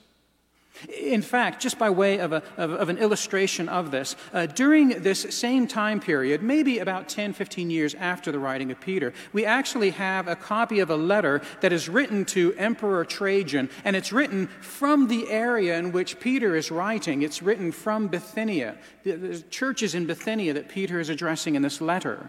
In 0.88 1.22
fact, 1.22 1.62
just 1.62 1.78
by 1.78 1.88
way 1.90 2.18
of, 2.18 2.32
a, 2.32 2.42
of, 2.56 2.72
of 2.72 2.88
an 2.88 2.98
illustration 2.98 3.68
of 3.68 3.90
this, 3.90 4.16
uh, 4.32 4.46
during 4.46 5.02
this 5.02 5.22
same 5.30 5.66
time 5.68 6.00
period, 6.00 6.42
maybe 6.42 6.80
about 6.80 7.08
10, 7.08 7.32
15 7.32 7.70
years 7.70 7.94
after 7.94 8.32
the 8.32 8.38
writing 8.38 8.70
of 8.70 8.80
Peter, 8.80 9.12
we 9.32 9.44
actually 9.44 9.90
have 9.90 10.26
a 10.26 10.36
copy 10.36 10.80
of 10.80 10.90
a 10.90 10.96
letter 10.96 11.40
that 11.60 11.72
is 11.72 11.88
written 11.88 12.24
to 12.24 12.54
Emperor 12.54 13.04
Trajan, 13.04 13.70
and 13.84 13.94
it's 13.94 14.12
written 14.12 14.48
from 14.60 15.06
the 15.08 15.30
area 15.30 15.78
in 15.78 15.92
which 15.92 16.18
Peter 16.18 16.56
is 16.56 16.70
writing. 16.70 17.22
It's 17.22 17.40
written 17.40 17.70
from 17.70 18.08
Bithynia, 18.08 18.76
the, 19.04 19.12
the 19.12 19.42
churches 19.42 19.94
in 19.94 20.06
Bithynia 20.06 20.54
that 20.54 20.68
Peter 20.68 20.98
is 20.98 21.08
addressing 21.08 21.54
in 21.54 21.62
this 21.62 21.80
letter. 21.80 22.28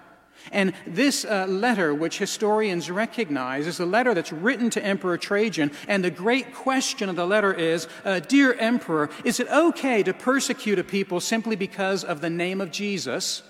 And 0.51 0.73
this 0.85 1.25
uh, 1.25 1.45
letter, 1.47 1.93
which 1.93 2.17
historians 2.17 2.91
recognize, 2.91 3.67
is 3.67 3.79
a 3.79 3.85
letter 3.85 4.13
that's 4.13 4.31
written 4.31 4.69
to 4.71 4.83
Emperor 4.83 5.17
Trajan. 5.17 5.71
And 5.87 6.03
the 6.03 6.11
great 6.11 6.53
question 6.53 7.09
of 7.09 7.15
the 7.15 7.25
letter 7.25 7.53
is 7.53 7.87
uh, 8.03 8.19
Dear 8.19 8.53
Emperor, 8.53 9.09
is 9.23 9.39
it 9.39 9.47
okay 9.49 10.03
to 10.03 10.13
persecute 10.13 10.79
a 10.79 10.83
people 10.83 11.19
simply 11.19 11.55
because 11.55 12.03
of 12.03 12.21
the 12.21 12.29
name 12.29 12.61
of 12.61 12.71
Jesus? 12.71 13.43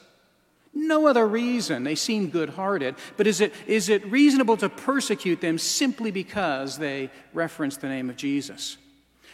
No 0.74 1.08
other 1.08 1.25
reason. 1.25 1.84
They 1.84 1.96
seem 1.96 2.30
good 2.30 2.50
hearted. 2.50 2.96
But 3.16 3.28
is 3.28 3.40
it, 3.40 3.54
is 3.66 3.88
it 3.88 4.06
reasonable 4.12 4.58
to 4.58 4.68
persecute 4.68 5.40
them 5.40 5.58
simply 5.58 6.12
because 6.12 6.78
they 6.78 7.10
reference 7.34 7.78
the 7.78 7.88
name 7.88 8.10
of 8.10 8.18
Jesus? 8.18 8.78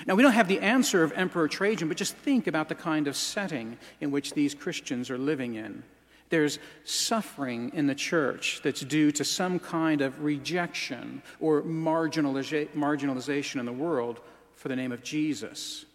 Now, 0.05 0.15
we 0.15 0.23
don't 0.23 0.33
have 0.33 0.47
the 0.47 0.59
answer 0.59 1.03
of 1.03 1.11
Emperor 1.13 1.47
Trajan, 1.47 1.87
but 1.87 1.97
just 1.97 2.15
think 2.15 2.47
about 2.47 2.69
the 2.69 2.75
kind 2.75 3.07
of 3.07 3.15
setting 3.15 3.77
in 3.99 4.11
which 4.11 4.33
these 4.33 4.53
Christians 4.55 5.09
are 5.09 5.17
living 5.17 5.55
in. 5.55 5.83
There's 6.31 6.57
suffering 6.83 7.71
in 7.75 7.85
the 7.85 7.93
church 7.93 8.61
that's 8.63 8.81
due 8.81 9.11
to 9.11 9.23
some 9.23 9.59
kind 9.59 10.01
of 10.01 10.23
rejection 10.23 11.21
or 11.39 11.61
marginalization 11.61 13.59
in 13.59 13.65
the 13.67 13.71
world 13.71 14.19
for 14.55 14.67
the 14.69 14.75
name 14.75 14.91
of 14.91 15.03
Jesus. 15.03 15.85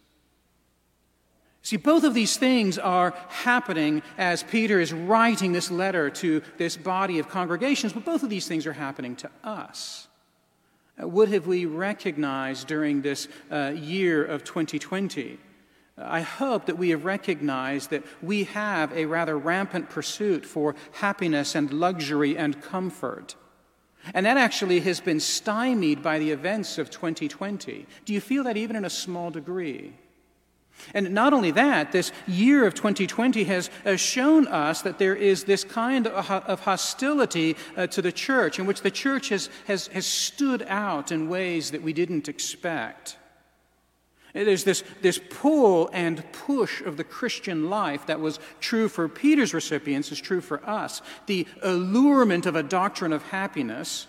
See, 1.63 1.75
both 1.75 2.05
of 2.05 2.13
these 2.13 2.37
things 2.37 2.77
are 2.77 3.13
happening 3.27 4.01
as 4.17 4.41
Peter 4.43 4.79
is 4.79 4.93
writing 4.93 5.51
this 5.51 5.69
letter 5.69 6.09
to 6.11 6.41
this 6.57 6.77
body 6.77 7.19
of 7.19 7.27
congregations, 7.27 7.91
but 7.91 8.05
both 8.05 8.23
of 8.23 8.29
these 8.29 8.47
things 8.47 8.65
are 8.65 8.71
happening 8.73 9.17
to 9.17 9.29
us. 9.43 10.07
Uh, 11.01 11.07
what 11.07 11.27
have 11.29 11.45
we 11.45 11.65
recognized 11.65 12.67
during 12.67 13.01
this 13.01 13.27
uh, 13.51 13.73
year 13.75 14.23
of 14.23 14.43
2020? 14.43 15.39
I 15.97 16.21
hope 16.21 16.67
that 16.67 16.77
we 16.77 16.89
have 16.89 17.05
recognized 17.05 17.89
that 17.89 18.03
we 18.21 18.43
have 18.45 18.91
a 18.93 19.05
rather 19.05 19.37
rampant 19.37 19.89
pursuit 19.89 20.45
for 20.45 20.75
happiness 20.93 21.55
and 21.55 21.73
luxury 21.73 22.37
and 22.37 22.61
comfort. 22.61 23.35
And 24.13 24.25
that 24.25 24.37
actually 24.37 24.79
has 24.81 24.99
been 24.99 25.19
stymied 25.19 26.03
by 26.03 26.19
the 26.19 26.31
events 26.31 26.77
of 26.77 26.89
2020. 26.89 27.85
Do 28.05 28.13
you 28.13 28.21
feel 28.21 28.43
that 28.43 28.57
even 28.57 28.75
in 28.75 28.85
a 28.85 28.89
small 28.89 29.31
degree? 29.31 29.93
And 30.93 31.11
not 31.11 31.33
only 31.33 31.51
that, 31.51 31.91
this 31.91 32.11
year 32.27 32.65
of 32.65 32.75
2020 32.75 33.43
has 33.45 33.69
shown 33.95 34.47
us 34.47 34.83
that 34.83 34.99
there 34.99 35.15
is 35.15 35.43
this 35.43 35.63
kind 35.63 36.05
of 36.05 36.59
hostility 36.61 37.57
uh, 37.75 37.87
to 37.87 38.01
the 38.01 38.11
church, 38.11 38.59
in 38.59 38.67
which 38.67 38.81
the 38.81 38.91
church 38.91 39.29
has, 39.29 39.49
has, 39.65 39.87
has 39.87 40.05
stood 40.05 40.61
out 40.69 41.11
in 41.11 41.29
ways 41.29 41.71
that 41.71 41.81
we 41.81 41.93
didn't 41.93 42.29
expect. 42.29 43.17
There's 44.43 44.63
this, 44.63 44.83
this 45.01 45.19
pull 45.29 45.89
and 45.93 46.23
push 46.31 46.81
of 46.81 46.97
the 46.97 47.03
Christian 47.03 47.69
life 47.69 48.05
that 48.05 48.19
was 48.19 48.39
true 48.59 48.87
for 48.87 49.09
Peter's 49.09 49.53
recipients, 49.53 50.11
is 50.11 50.21
true 50.21 50.41
for 50.41 50.63
us. 50.69 51.01
The 51.25 51.47
allurement 51.63 52.45
of 52.45 52.55
a 52.55 52.61
doctrine 52.61 53.13
of 53.13 53.23
happiness, 53.23 54.05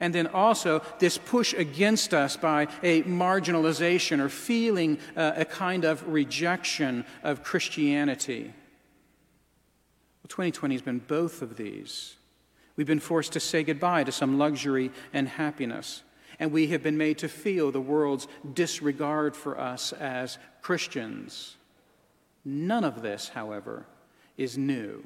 and 0.00 0.14
then 0.14 0.28
also 0.28 0.82
this 0.98 1.18
push 1.18 1.52
against 1.52 2.14
us 2.14 2.36
by 2.36 2.68
a 2.82 3.02
marginalization 3.02 4.18
or 4.18 4.30
feeling 4.30 4.98
uh, 5.16 5.32
a 5.36 5.44
kind 5.44 5.84
of 5.84 6.06
rejection 6.08 7.04
of 7.22 7.42
Christianity. 7.42 8.44
Well, 10.22 10.28
2020 10.28 10.74
has 10.74 10.82
been 10.82 11.00
both 11.00 11.42
of 11.42 11.56
these. 11.56 12.16
We've 12.76 12.86
been 12.86 12.98
forced 12.98 13.34
to 13.34 13.40
say 13.40 13.62
goodbye 13.62 14.04
to 14.04 14.12
some 14.12 14.38
luxury 14.38 14.90
and 15.12 15.28
happiness 15.28 16.02
and 16.38 16.52
we 16.52 16.68
have 16.68 16.82
been 16.82 16.96
made 16.96 17.18
to 17.18 17.28
feel 17.28 17.70
the 17.70 17.80
world's 17.80 18.28
disregard 18.52 19.36
for 19.36 19.58
us 19.58 19.92
as 19.92 20.38
Christians. 20.62 21.56
None 22.44 22.84
of 22.84 23.02
this, 23.02 23.28
however, 23.28 23.86
is 24.36 24.58
new. 24.58 25.04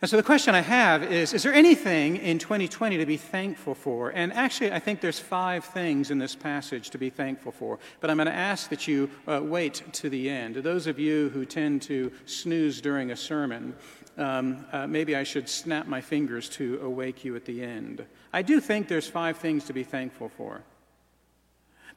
And 0.00 0.08
so 0.08 0.16
the 0.16 0.22
question 0.22 0.54
I 0.54 0.60
have 0.60 1.02
is 1.02 1.34
Is 1.34 1.42
there 1.42 1.52
anything 1.52 2.16
in 2.18 2.38
2020 2.38 2.98
to 2.98 3.06
be 3.06 3.16
thankful 3.16 3.74
for? 3.74 4.10
And 4.10 4.32
actually, 4.32 4.72
I 4.72 4.78
think 4.78 5.00
there's 5.00 5.18
five 5.18 5.64
things 5.64 6.12
in 6.12 6.18
this 6.18 6.36
passage 6.36 6.90
to 6.90 6.98
be 6.98 7.10
thankful 7.10 7.50
for. 7.50 7.80
But 8.00 8.10
I'm 8.10 8.16
going 8.16 8.26
to 8.26 8.32
ask 8.32 8.70
that 8.70 8.86
you 8.86 9.10
uh, 9.26 9.40
wait 9.42 9.82
to 9.94 10.08
the 10.08 10.30
end. 10.30 10.56
Those 10.56 10.86
of 10.86 11.00
you 11.00 11.30
who 11.30 11.44
tend 11.44 11.82
to 11.82 12.12
snooze 12.26 12.80
during 12.80 13.10
a 13.10 13.16
sermon, 13.16 13.74
um, 14.18 14.66
uh, 14.72 14.86
maybe 14.86 15.14
I 15.16 15.22
should 15.22 15.48
snap 15.48 15.86
my 15.86 16.00
fingers 16.00 16.48
to 16.50 16.80
awake 16.82 17.24
you 17.24 17.36
at 17.36 17.44
the 17.44 17.62
end. 17.62 18.04
I 18.32 18.42
do 18.42 18.60
think 18.60 18.88
there's 18.88 19.08
five 19.08 19.38
things 19.38 19.64
to 19.64 19.72
be 19.72 19.84
thankful 19.84 20.28
for. 20.28 20.62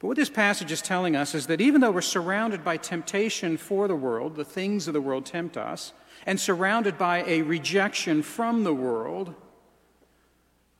But 0.00 0.08
what 0.08 0.16
this 0.16 0.30
passage 0.30 0.72
is 0.72 0.82
telling 0.82 1.14
us 1.14 1.34
is 1.34 1.46
that 1.46 1.60
even 1.60 1.80
though 1.80 1.90
we're 1.90 2.00
surrounded 2.00 2.64
by 2.64 2.76
temptation 2.76 3.56
for 3.56 3.86
the 3.86 3.96
world, 3.96 4.36
the 4.36 4.44
things 4.44 4.88
of 4.88 4.94
the 4.94 5.00
world 5.00 5.26
tempt 5.26 5.56
us, 5.56 5.92
and 6.26 6.38
surrounded 6.38 6.98
by 6.98 7.22
a 7.24 7.42
rejection 7.42 8.22
from 8.22 8.64
the 8.64 8.74
world, 8.74 9.34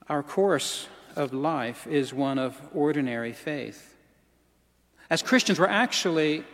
our 0.09 0.23
course 0.23 0.89
of 1.17 1.33
life 1.33 1.87
is 1.87 2.13
one 2.13 2.39
of 2.39 2.61
ordinary 2.75 3.33
faith. 3.33 3.97
As 5.11 5.23
Christians, 5.23 5.59
we're 5.61 5.67
actually, 5.67 6.45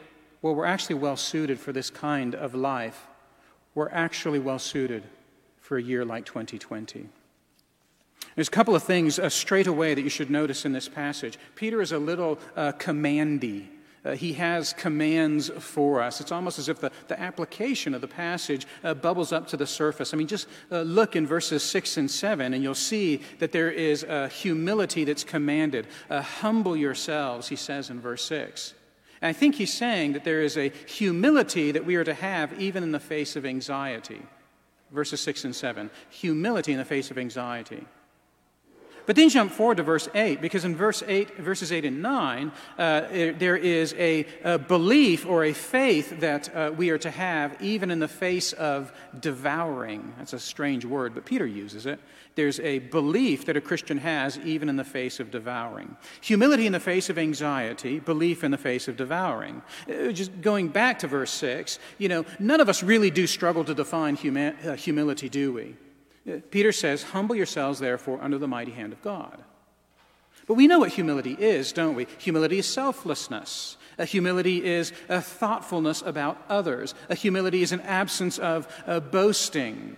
well, 0.42 0.54
we're 0.54 0.64
actually 0.64 0.96
well 0.96 1.16
suited 1.16 1.58
for 1.58 1.72
this 1.72 1.90
kind 1.90 2.34
of 2.34 2.54
life. 2.54 3.06
We're 3.78 3.90
actually 3.90 4.40
well 4.40 4.58
suited 4.58 5.04
for 5.60 5.78
a 5.78 5.80
year 5.80 6.04
like 6.04 6.24
2020. 6.24 7.08
There's 8.34 8.48
a 8.48 8.50
couple 8.50 8.74
of 8.74 8.82
things 8.82 9.20
uh, 9.20 9.28
straight 9.28 9.68
away 9.68 9.94
that 9.94 10.02
you 10.02 10.08
should 10.08 10.30
notice 10.30 10.64
in 10.64 10.72
this 10.72 10.88
passage. 10.88 11.38
Peter 11.54 11.80
is 11.80 11.92
a 11.92 11.98
little 12.00 12.40
uh, 12.56 12.72
commandy. 12.72 13.70
Uh, 14.04 14.16
he 14.16 14.32
has 14.32 14.72
commands 14.72 15.48
for 15.60 16.02
us. 16.02 16.20
It's 16.20 16.32
almost 16.32 16.58
as 16.58 16.68
if 16.68 16.80
the, 16.80 16.90
the 17.06 17.20
application 17.20 17.94
of 17.94 18.00
the 18.00 18.08
passage 18.08 18.66
uh, 18.82 18.94
bubbles 18.94 19.30
up 19.30 19.46
to 19.46 19.56
the 19.56 19.64
surface. 19.64 20.12
I 20.12 20.16
mean, 20.16 20.26
just 20.26 20.48
uh, 20.72 20.80
look 20.80 21.14
in 21.14 21.24
verses 21.24 21.62
6 21.62 21.98
and 21.98 22.10
7, 22.10 22.54
and 22.54 22.64
you'll 22.64 22.74
see 22.74 23.22
that 23.38 23.52
there 23.52 23.70
is 23.70 24.04
humility 24.32 25.04
that's 25.04 25.22
commanded. 25.22 25.86
Uh, 26.10 26.20
humble 26.20 26.76
yourselves, 26.76 27.46
he 27.46 27.54
says 27.54 27.90
in 27.90 28.00
verse 28.00 28.24
6. 28.24 28.74
And 29.20 29.28
I 29.28 29.32
think 29.32 29.56
he's 29.56 29.72
saying 29.72 30.12
that 30.12 30.24
there 30.24 30.42
is 30.42 30.56
a 30.56 30.72
humility 30.86 31.72
that 31.72 31.84
we 31.84 31.96
are 31.96 32.04
to 32.04 32.14
have 32.14 32.58
even 32.60 32.82
in 32.82 32.92
the 32.92 33.00
face 33.00 33.36
of 33.36 33.44
anxiety. 33.44 34.22
Verses 34.90 35.20
6 35.20 35.44
and 35.44 35.56
7. 35.56 35.90
Humility 36.10 36.72
in 36.72 36.78
the 36.78 36.84
face 36.84 37.10
of 37.10 37.18
anxiety. 37.18 37.84
But 39.08 39.16
then 39.16 39.30
jump 39.30 39.52
forward 39.52 39.78
to 39.78 39.82
verse 39.82 40.06
8, 40.14 40.42
because 40.42 40.66
in 40.66 40.76
verse 40.76 41.02
8, 41.06 41.38
verses 41.38 41.72
8 41.72 41.86
and 41.86 42.02
9, 42.02 42.52
uh, 42.76 43.00
there 43.38 43.56
is 43.56 43.94
a, 43.94 44.26
a, 44.44 44.58
belief 44.58 45.24
or 45.24 45.44
a 45.44 45.54
faith 45.54 46.20
that 46.20 46.54
uh, 46.54 46.72
we 46.76 46.90
are 46.90 46.98
to 46.98 47.10
have 47.10 47.56
even 47.62 47.90
in 47.90 48.00
the 48.00 48.06
face 48.06 48.52
of 48.52 48.92
devouring. 49.18 50.12
That's 50.18 50.34
a 50.34 50.38
strange 50.38 50.84
word, 50.84 51.14
but 51.14 51.24
Peter 51.24 51.46
uses 51.46 51.86
it. 51.86 52.00
There's 52.34 52.60
a 52.60 52.80
belief 52.80 53.46
that 53.46 53.56
a 53.56 53.62
Christian 53.62 53.96
has 53.96 54.36
even 54.40 54.68
in 54.68 54.76
the 54.76 54.84
face 54.84 55.20
of 55.20 55.30
devouring. 55.30 55.96
Humility 56.20 56.66
in 56.66 56.74
the 56.74 56.78
face 56.78 57.08
of 57.08 57.16
anxiety, 57.16 58.00
belief 58.00 58.44
in 58.44 58.50
the 58.50 58.58
face 58.58 58.88
of 58.88 58.98
devouring. 58.98 59.62
Uh, 59.88 60.12
just 60.12 60.38
going 60.42 60.68
back 60.68 60.98
to 60.98 61.06
verse 61.06 61.30
6, 61.30 61.78
you 61.96 62.10
know, 62.10 62.26
none 62.38 62.60
of 62.60 62.68
us 62.68 62.82
really 62.82 63.10
do 63.10 63.26
struggle 63.26 63.64
to 63.64 63.72
define 63.72 64.18
huma- 64.18 64.66
uh, 64.66 64.74
humility, 64.74 65.30
do 65.30 65.54
we? 65.54 65.76
Peter 66.50 66.72
says, 66.72 67.02
Humble 67.02 67.34
yourselves, 67.34 67.78
therefore, 67.78 68.18
under 68.20 68.38
the 68.38 68.48
mighty 68.48 68.72
hand 68.72 68.92
of 68.92 69.02
God. 69.02 69.42
But 70.46 70.54
we 70.54 70.66
know 70.66 70.78
what 70.78 70.90
humility 70.90 71.36
is, 71.38 71.72
don't 71.72 71.94
we? 71.94 72.06
Humility 72.18 72.58
is 72.58 72.66
selflessness. 72.66 73.76
A 73.98 74.04
humility 74.04 74.64
is 74.64 74.92
a 75.08 75.20
thoughtfulness 75.20 76.02
about 76.02 76.42
others. 76.48 76.94
A 77.10 77.14
humility 77.14 77.62
is 77.62 77.72
an 77.72 77.82
absence 77.82 78.38
of 78.38 78.66
uh, 78.86 79.00
boasting. 79.00 79.96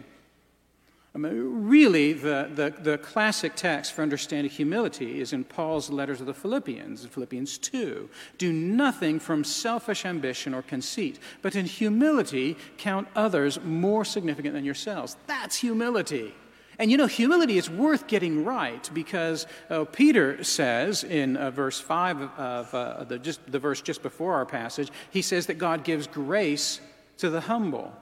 I 1.13 1.19
mean, 1.19 1.67
really, 1.67 2.13
the, 2.13 2.49
the, 2.55 2.73
the, 2.83 2.97
classic 2.97 3.57
text 3.57 3.93
for 3.93 4.03
understanding 4.03 4.49
humility 4.49 5.21
is 5.21 5.33
in 5.33 5.43
Paul's 5.43 5.91
letters 5.91 6.19
to 6.19 6.25
the 6.25 6.35
Philippians, 6.35 7.05
Philippians 7.05 7.59
2. 7.59 8.09
Do 8.39 8.53
nothing 8.53 9.19
from 9.19 9.43
selfish 9.43 10.05
ambition 10.05 10.55
or 10.55 10.63
conceit, 10.63 11.19
but 11.43 11.57
in 11.57 11.67
humility 11.67 12.57
count 12.79 13.09
others 13.17 13.61
more 13.65 14.05
significant 14.05 14.55
than 14.55 14.65
yourselves. 14.65 15.17
That's 15.27 15.57
humility. 15.57 16.33
And 16.79 16.93
you 16.93 16.97
know, 16.97 17.09
humility 17.09 17.59
is 17.59 17.69
worth 17.69 18.07
getting 18.07 18.45
right 18.45 18.89
because 18.95 19.49
uh, 19.69 19.87
Peter 19.87 20.45
says 20.45 21.03
in 21.03 21.37
uh, 21.37 21.51
verse 21.51 21.81
5 21.81 22.23
of 22.23 22.75
uh, 22.75 23.05
the, 23.05 23.19
just, 23.19 23.41
the 23.51 23.59
verse 23.59 23.83
just 23.83 24.03
before 24.03 24.35
our 24.35 24.47
passage, 24.47 24.91
he 25.11 25.23
says 25.23 25.47
that 25.47 25.59
God 25.59 25.83
gives 25.83 26.07
grace 26.07 26.81
to 27.19 27.31
the 27.31 27.41
humble. 27.41 27.93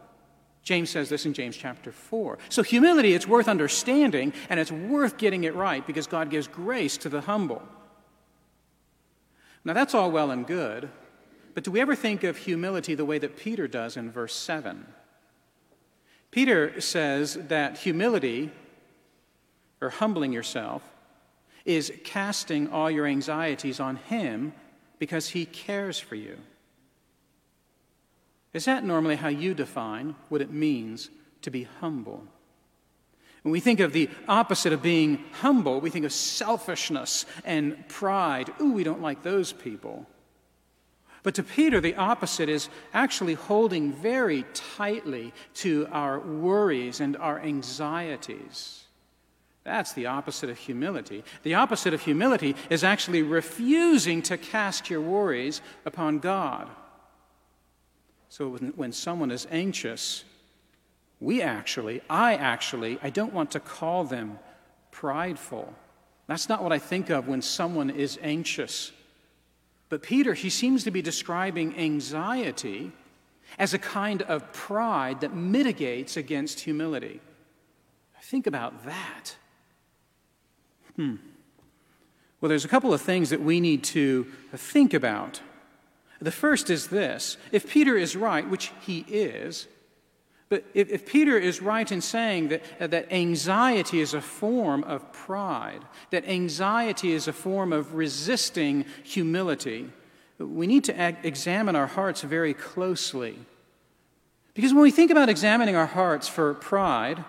James 0.69 0.91
says 0.91 1.09
this 1.09 1.25
in 1.25 1.33
James 1.33 1.57
chapter 1.57 1.91
4. 1.91 2.37
So, 2.51 2.63
humility, 2.63 3.15
it's 3.15 3.27
worth 3.27 3.49
understanding 3.49 4.35
and 4.51 4.61
it's 4.61 4.71
worth 4.71 5.17
getting 5.17 5.45
it 5.45 5.55
right 5.55 5.87
because 5.87 6.07
God 6.07 6.29
gives 6.29 6.47
grace 6.47 6.99
to 6.99 7.09
the 7.09 7.23
humble. 7.23 7.63
Now, 9.65 9.73
that's 9.73 9.95
all 9.95 10.11
well 10.11 10.31
and 10.31 10.47
good, 10.47 10.91
but 11.55 11.65
do 11.65 11.71
we 11.71 11.81
ever 11.81 11.95
think 11.95 12.23
of 12.23 12.37
humility 12.37 12.95
the 12.95 13.07
way 13.07 13.19
that 13.19 13.39
Peter 13.39 13.67
does 13.67 13.97
in 13.97 14.11
verse 14.11 14.35
7? 14.35 14.85
Peter 16.31 16.79
says 16.83 17.39
that 17.49 17.79
humility, 17.79 18.51
or 19.81 19.89
humbling 19.89 20.35
yourself, 20.35 20.83
is 21.65 21.91
casting 22.05 22.69
all 22.69 22.91
your 22.91 23.07
anxieties 23.07 23.81
on 23.81 23.97
Him 23.97 24.53
because 24.99 25.31
He 25.31 25.47
cares 25.47 25.99
for 25.99 26.15
you. 26.15 26.37
Is 28.53 28.65
that 28.65 28.85
normally 28.85 29.17
how 29.17 29.29
you 29.29 29.55
define 29.55 30.15
what 30.29 30.41
it 30.41 30.51
means 30.51 31.11
to 31.43 31.51
be 31.51 31.65
humble? 31.81 32.25
When 33.43 33.53
we 33.53 33.61
think 33.61 33.81
of 33.81 33.93
the 33.93 34.11
opposite 34.27 34.73
of 34.73 34.83
being 34.83 35.25
humble, 35.41 35.81
we 35.81 35.91
think 35.91 36.05
of 36.05 36.13
selfishness 36.13 37.25
and 37.45 37.89
pride. 37.89 38.51
Ooh, 38.61 38.73
we 38.73 38.85
don't 38.85 39.03
like 39.03 39.23
those 39.23 39.53
people. 39.53 40.07
But 41.23 41.35
to 41.35 41.43
Peter, 41.43 41.81
the 41.81 41.97
opposite 41.97 42.49
is 42.49 42.69
actually 42.95 43.35
holding 43.35 43.93
very 43.93 44.45
tightly 44.55 45.33
to 45.55 45.89
our 45.91 46.19
worries 46.19 47.01
and 47.01 47.17
our 47.17 47.39
anxieties. 47.41 48.85
That's 49.65 49.93
the 49.93 50.07
opposite 50.07 50.49
of 50.49 50.59
humility. 50.59 51.25
The 51.43 51.55
opposite 51.55 51.93
of 51.93 52.01
humility 52.01 52.57
is 52.71 52.85
actually 52.85 53.23
refusing 53.23 54.23
to 54.23 54.39
cast 54.39 54.89
your 54.89 55.03
worries 55.03 55.61
upon 55.85 56.21
God. 56.21 56.69
So 58.39 58.51
when, 58.51 58.69
when 58.77 58.93
someone 58.93 59.33
is 59.33 59.49
anxious, 59.51 60.23
we 61.19 61.43
actually, 61.43 62.03
I 62.09 62.37
actually, 62.37 62.97
I 63.03 63.11
don't 63.11 63.33
want 63.33 63.51
to 63.51 63.59
call 63.59 64.05
them 64.05 64.39
prideful. 64.93 65.75
That's 66.29 66.49
not 66.49 66.63
what 66.63 66.73
I 66.73 66.79
think 66.79 67.11
of 67.11 67.27
when 67.27 67.43
someone 67.43 67.91
is 67.91 68.17
anxious. 68.23 68.93
But 69.89 70.05
Peter, 70.05 70.35
he 70.35 70.51
seems 70.51 70.85
to 70.85 70.93
be 70.93 71.03
describing 71.03 71.77
anxiety 71.77 72.93
as 73.59 73.75
a 73.75 73.79
kind 73.79 74.23
of 74.23 74.53
pride 74.53 75.23
that 75.23 75.35
mitigates 75.35 76.17
against 76.17 76.61
humility. 76.61 77.21
Think 78.23 78.47
about 78.47 78.85
that. 78.85 79.35
Hmm. 80.95 81.17
Well, 82.41 82.49
there's 82.49 82.65
a 82.65 82.69
couple 82.69 82.95
of 82.95 83.01
things 83.01 83.31
that 83.31 83.41
we 83.41 83.59
need 83.59 83.83
to 83.85 84.29
think 84.55 84.95
about. 84.95 85.41
The 86.21 86.33
first 86.33 86.71
is 86.71 86.89
this 86.89 87.37
if 87.53 87.71
Peter 87.71 87.97
is 87.97 88.17
right, 88.17 88.49
which 88.49 88.73
he 88.81 89.05
is, 89.09 89.69
but 90.49 90.65
if, 90.73 90.89
if, 90.89 91.07
Peter 91.07 91.37
is 91.37 91.61
right 91.61 91.91
in 91.91 92.01
saying 92.01 92.49
that, 92.49 92.63
uh, 92.81 92.87
that 92.87 93.13
anxiety 93.13 94.01
is 94.01 94.15
a 94.15 94.21
form 94.21 94.83
of 94.85 95.13
pride, 95.13 95.85
that 96.11 96.27
anxiety 96.27 97.13
is 97.13 97.29
a 97.29 97.35
form 97.35 97.71
of 97.73 97.95
resisting 97.95 98.87
humility, 99.05 99.91
we 100.39 100.67
need 100.67 100.85
to 100.85 100.99
ag- 100.99 101.19
examine 101.23 101.77
our 101.77 101.87
hearts 101.87 102.23
very 102.23 102.55
closely. 102.55 103.39
Because 104.55 104.73
when 104.73 104.83
we 104.83 104.91
think 104.91 105.11
about 105.11 105.29
examining 105.29 105.77
our 105.77 105.87
hearts 105.87 106.29
for 106.29 106.55
pride, 106.55 107.25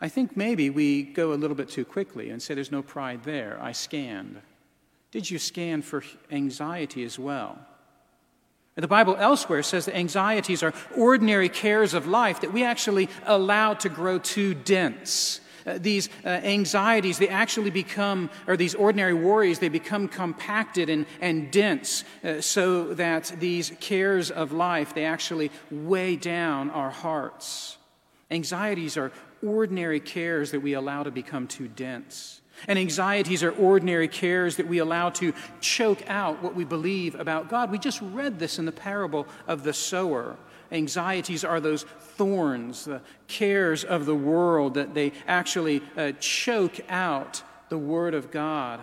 I 0.00 0.08
think 0.08 0.36
maybe 0.36 0.70
we 0.70 1.02
go 1.02 1.32
a 1.32 1.34
little 1.34 1.56
bit 1.56 1.68
too 1.68 1.84
quickly 1.84 2.30
and 2.30 2.42
say, 2.42 2.54
There's 2.54 2.72
no 2.72 2.82
pride 2.82 3.24
there. 3.24 3.58
I 3.60 3.72
scanned. 3.72 4.40
Did 5.10 5.30
you 5.30 5.38
scan 5.38 5.82
for 5.82 6.02
anxiety 6.30 7.04
as 7.04 7.18
well? 7.18 7.58
The 8.74 8.88
Bible 8.88 9.16
elsewhere 9.18 9.62
says 9.62 9.84
that 9.84 9.96
anxieties 9.96 10.62
are 10.62 10.72
ordinary 10.96 11.48
cares 11.50 11.92
of 11.92 12.06
life 12.06 12.40
that 12.40 12.52
we 12.52 12.64
actually 12.64 13.08
allow 13.26 13.74
to 13.74 13.88
grow 13.88 14.18
too 14.18 14.54
dense. 14.54 15.40
Uh, 15.64 15.78
these 15.78 16.08
uh, 16.24 16.28
anxieties, 16.28 17.18
they 17.18 17.28
actually 17.28 17.70
become, 17.70 18.30
or 18.46 18.56
these 18.56 18.74
ordinary 18.74 19.14
worries, 19.14 19.58
they 19.58 19.68
become 19.68 20.08
compacted 20.08 20.90
and, 20.90 21.06
and 21.20 21.52
dense 21.52 22.04
uh, 22.24 22.40
so 22.40 22.94
that 22.94 23.32
these 23.38 23.72
cares 23.78 24.30
of 24.30 24.52
life, 24.52 24.94
they 24.94 25.04
actually 25.04 25.50
weigh 25.70 26.16
down 26.16 26.70
our 26.70 26.90
hearts. 26.90 27.78
Anxieties 28.30 28.96
are 28.96 29.12
ordinary 29.42 30.00
cares 30.00 30.50
that 30.50 30.60
we 30.60 30.72
allow 30.72 31.02
to 31.02 31.10
become 31.10 31.46
too 31.46 31.68
dense. 31.68 32.41
And 32.68 32.78
anxieties 32.78 33.42
are 33.42 33.50
ordinary 33.52 34.08
cares 34.08 34.56
that 34.56 34.68
we 34.68 34.78
allow 34.78 35.10
to 35.10 35.32
choke 35.60 36.02
out 36.08 36.42
what 36.42 36.54
we 36.54 36.64
believe 36.64 37.14
about 37.18 37.48
God. 37.48 37.70
We 37.70 37.78
just 37.78 38.00
read 38.02 38.38
this 38.38 38.58
in 38.58 38.64
the 38.64 38.72
parable 38.72 39.26
of 39.46 39.64
the 39.64 39.72
sower. 39.72 40.36
Anxieties 40.70 41.44
are 41.44 41.60
those 41.60 41.82
thorns, 41.82 42.84
the 42.84 43.02
cares 43.28 43.84
of 43.84 44.06
the 44.06 44.14
world, 44.14 44.74
that 44.74 44.94
they 44.94 45.12
actually 45.26 45.82
uh, 45.96 46.12
choke 46.20 46.80
out 46.88 47.42
the 47.68 47.78
Word 47.78 48.14
of 48.14 48.30
God. 48.30 48.80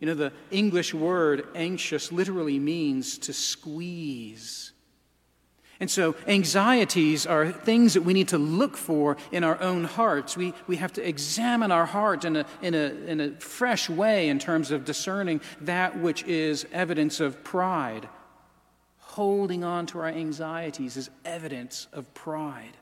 You 0.00 0.06
know, 0.06 0.14
the 0.14 0.32
English 0.50 0.94
word 0.94 1.48
anxious 1.54 2.12
literally 2.12 2.58
means 2.58 3.18
to 3.18 3.32
squeeze. 3.32 4.72
And 5.80 5.88
so, 5.88 6.16
anxieties 6.26 7.24
are 7.24 7.52
things 7.52 7.94
that 7.94 8.02
we 8.02 8.12
need 8.12 8.28
to 8.28 8.38
look 8.38 8.76
for 8.76 9.16
in 9.30 9.44
our 9.44 9.60
own 9.60 9.84
hearts. 9.84 10.36
We, 10.36 10.52
we 10.66 10.76
have 10.76 10.92
to 10.94 11.08
examine 11.08 11.70
our 11.70 11.86
heart 11.86 12.24
in 12.24 12.34
a, 12.36 12.46
in, 12.62 12.74
a, 12.74 12.92
in 13.06 13.20
a 13.20 13.30
fresh 13.38 13.88
way 13.88 14.28
in 14.28 14.40
terms 14.40 14.72
of 14.72 14.84
discerning 14.84 15.40
that 15.60 15.96
which 16.00 16.24
is 16.24 16.66
evidence 16.72 17.20
of 17.20 17.44
pride. 17.44 18.08
Holding 18.98 19.62
on 19.62 19.86
to 19.86 20.00
our 20.00 20.08
anxieties 20.08 20.96
is 20.96 21.10
evidence 21.24 21.86
of 21.92 22.12
pride. 22.12 22.76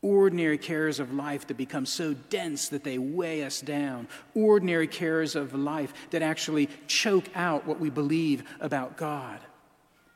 Ordinary 0.00 0.58
cares 0.58 1.00
of 1.00 1.12
life 1.12 1.46
that 1.48 1.58
become 1.58 1.84
so 1.84 2.14
dense 2.14 2.70
that 2.70 2.82
they 2.82 2.96
weigh 2.96 3.44
us 3.44 3.60
down. 3.60 4.08
Ordinary 4.34 4.88
cares 4.88 5.36
of 5.36 5.54
life 5.54 5.92
that 6.10 6.22
actually 6.22 6.70
choke 6.86 7.26
out 7.34 7.66
what 7.66 7.78
we 7.78 7.90
believe 7.90 8.42
about 8.58 8.96
God 8.96 9.38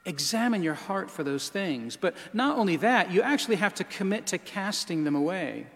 examine 0.06 0.62
your 0.62 0.74
heart 0.74 1.10
for 1.10 1.24
those 1.24 1.48
things. 1.48 1.96
But 1.96 2.14
not 2.32 2.56
only 2.56 2.76
that, 2.76 3.12
you 3.12 3.22
actually 3.22 3.56
have 3.56 3.74
to 3.74 3.84
commit 3.84 4.26
to 4.28 4.38
casting 4.38 5.04
them 5.04 5.14
away. 5.14 5.66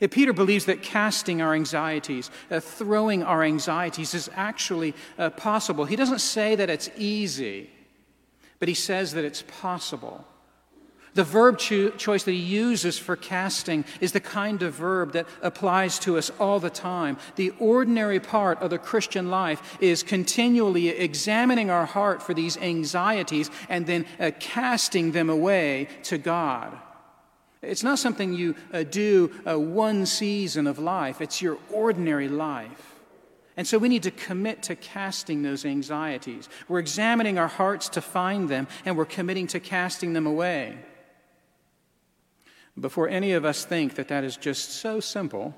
If 0.00 0.12
Peter 0.12 0.32
believes 0.32 0.64
that 0.64 0.82
casting 0.82 1.42
our 1.42 1.54
anxieties, 1.54 2.30
uh, 2.50 2.60
throwing 2.60 3.22
our 3.22 3.42
anxieties 3.42 4.14
is 4.14 4.30
actually 4.34 4.94
uh, 5.18 5.30
possible, 5.30 5.84
he 5.84 5.96
doesn't 5.96 6.20
say 6.20 6.54
that 6.56 6.70
it's 6.70 6.90
easy, 6.96 7.70
but 8.58 8.68
he 8.68 8.74
says 8.74 9.12
that 9.12 9.24
it's 9.24 9.42
possible. 9.42 10.26
The 11.14 11.24
verb 11.24 11.58
cho- 11.58 11.90
choice 11.90 12.22
that 12.24 12.32
he 12.32 12.38
uses 12.38 12.98
for 12.98 13.16
casting 13.16 13.84
is 14.00 14.12
the 14.12 14.20
kind 14.20 14.62
of 14.62 14.74
verb 14.74 15.12
that 15.12 15.26
applies 15.42 15.98
to 16.00 16.16
us 16.18 16.30
all 16.38 16.60
the 16.60 16.70
time. 16.70 17.16
The 17.36 17.50
ordinary 17.58 18.20
part 18.20 18.60
of 18.62 18.70
the 18.70 18.78
Christian 18.78 19.30
life 19.30 19.78
is 19.80 20.02
continually 20.02 20.88
examining 20.88 21.70
our 21.70 21.86
heart 21.86 22.22
for 22.22 22.34
these 22.34 22.56
anxieties 22.56 23.50
and 23.68 23.86
then 23.86 24.06
uh, 24.18 24.30
casting 24.38 25.12
them 25.12 25.28
away 25.28 25.88
to 26.04 26.18
God. 26.18 26.78
It's 27.62 27.82
not 27.82 27.98
something 27.98 28.32
you 28.32 28.54
uh, 28.72 28.84
do 28.84 29.30
uh, 29.46 29.58
one 29.58 30.06
season 30.06 30.66
of 30.66 30.78
life, 30.78 31.20
it's 31.20 31.42
your 31.42 31.58
ordinary 31.70 32.28
life. 32.28 32.94
And 33.56 33.66
so 33.66 33.76
we 33.76 33.90
need 33.90 34.04
to 34.04 34.10
commit 34.10 34.62
to 34.64 34.76
casting 34.76 35.42
those 35.42 35.66
anxieties. 35.66 36.48
We're 36.68 36.78
examining 36.78 37.36
our 37.36 37.48
hearts 37.48 37.90
to 37.90 38.00
find 38.00 38.48
them, 38.48 38.68
and 38.86 38.96
we're 38.96 39.04
committing 39.04 39.48
to 39.48 39.60
casting 39.60 40.14
them 40.14 40.26
away. 40.26 40.78
Before 42.80 43.08
any 43.08 43.32
of 43.32 43.44
us 43.44 43.64
think 43.64 43.94
that 43.96 44.08
that 44.08 44.24
is 44.24 44.36
just 44.36 44.70
so 44.70 45.00
simple, 45.00 45.54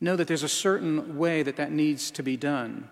know 0.00 0.16
that 0.16 0.26
there's 0.26 0.42
a 0.42 0.48
certain 0.48 1.16
way 1.16 1.42
that 1.42 1.56
that 1.56 1.70
needs 1.70 2.10
to 2.12 2.22
be 2.22 2.36
done. 2.36 2.90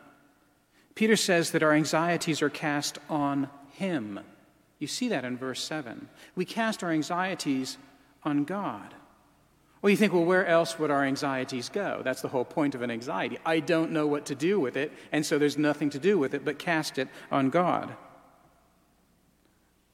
Peter 0.94 1.16
says 1.16 1.50
that 1.50 1.62
our 1.62 1.72
anxieties 1.72 2.40
are 2.40 2.48
cast 2.48 2.98
on 3.10 3.50
him. 3.72 4.20
You 4.78 4.86
see 4.86 5.08
that 5.08 5.24
in 5.24 5.36
verse 5.36 5.62
7. 5.62 6.08
We 6.36 6.44
cast 6.44 6.84
our 6.84 6.90
anxieties 6.90 7.78
on 8.22 8.44
God. 8.44 8.94
Well, 9.82 9.90
you 9.90 9.96
think, 9.96 10.12
well, 10.12 10.24
where 10.24 10.46
else 10.46 10.78
would 10.78 10.90
our 10.90 11.04
anxieties 11.04 11.68
go? 11.68 12.00
That's 12.04 12.22
the 12.22 12.28
whole 12.28 12.44
point 12.44 12.74
of 12.74 12.82
an 12.82 12.90
anxiety. 12.90 13.38
I 13.44 13.60
don't 13.60 13.90
know 13.90 14.06
what 14.06 14.26
to 14.26 14.34
do 14.34 14.58
with 14.58 14.76
it, 14.76 14.92
and 15.12 15.26
so 15.26 15.36
there's 15.38 15.58
nothing 15.58 15.90
to 15.90 15.98
do 15.98 16.16
with 16.16 16.32
it 16.32 16.44
but 16.44 16.58
cast 16.58 16.98
it 16.98 17.08
on 17.30 17.50
God. 17.50 17.94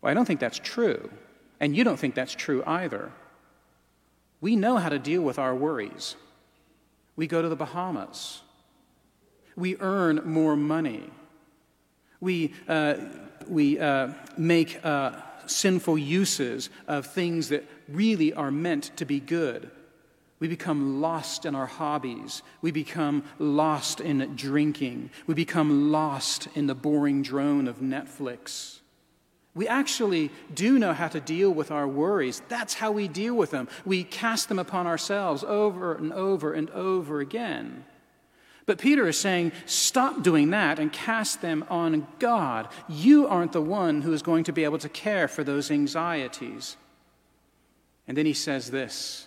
Well, 0.00 0.10
I 0.10 0.14
don't 0.14 0.26
think 0.26 0.38
that's 0.38 0.60
true. 0.60 1.10
And 1.60 1.76
you 1.76 1.84
don't 1.84 1.98
think 1.98 2.14
that's 2.14 2.34
true 2.34 2.64
either. 2.66 3.12
We 4.40 4.56
know 4.56 4.78
how 4.78 4.88
to 4.88 4.98
deal 4.98 5.22
with 5.22 5.38
our 5.38 5.54
worries. 5.54 6.16
We 7.16 7.26
go 7.26 7.42
to 7.42 7.48
the 7.48 7.56
Bahamas. 7.56 8.40
We 9.54 9.76
earn 9.78 10.22
more 10.24 10.56
money. 10.56 11.10
We, 12.20 12.54
uh, 12.66 12.94
we 13.46 13.78
uh, 13.78 14.12
make 14.38 14.82
uh, 14.84 15.12
sinful 15.46 15.98
uses 15.98 16.70
of 16.88 17.06
things 17.06 17.50
that 17.50 17.64
really 17.88 18.32
are 18.32 18.50
meant 18.50 18.96
to 18.96 19.04
be 19.04 19.20
good. 19.20 19.70
We 20.38 20.48
become 20.48 21.02
lost 21.02 21.44
in 21.44 21.54
our 21.54 21.66
hobbies. 21.66 22.42
We 22.62 22.70
become 22.70 23.24
lost 23.38 24.00
in 24.00 24.34
drinking. 24.36 25.10
We 25.26 25.34
become 25.34 25.92
lost 25.92 26.48
in 26.54 26.66
the 26.66 26.74
boring 26.74 27.22
drone 27.22 27.68
of 27.68 27.80
Netflix. 27.80 28.79
We 29.54 29.66
actually 29.66 30.30
do 30.54 30.78
know 30.78 30.92
how 30.92 31.08
to 31.08 31.20
deal 31.20 31.50
with 31.50 31.70
our 31.70 31.88
worries. 31.88 32.40
That's 32.48 32.74
how 32.74 32.92
we 32.92 33.08
deal 33.08 33.34
with 33.34 33.50
them. 33.50 33.68
We 33.84 34.04
cast 34.04 34.48
them 34.48 34.58
upon 34.58 34.86
ourselves 34.86 35.42
over 35.42 35.94
and 35.94 36.12
over 36.12 36.52
and 36.52 36.70
over 36.70 37.20
again. 37.20 37.84
But 38.66 38.78
Peter 38.78 39.08
is 39.08 39.18
saying, 39.18 39.50
stop 39.66 40.22
doing 40.22 40.50
that 40.50 40.78
and 40.78 40.92
cast 40.92 41.40
them 41.40 41.64
on 41.68 42.06
God. 42.20 42.68
You 42.88 43.26
aren't 43.26 43.50
the 43.50 43.60
one 43.60 44.02
who 44.02 44.12
is 44.12 44.22
going 44.22 44.44
to 44.44 44.52
be 44.52 44.62
able 44.62 44.78
to 44.78 44.88
care 44.88 45.26
for 45.26 45.42
those 45.42 45.72
anxieties. 45.72 46.76
And 48.06 48.16
then 48.16 48.26
he 48.26 48.34
says 48.34 48.70
this 48.70 49.26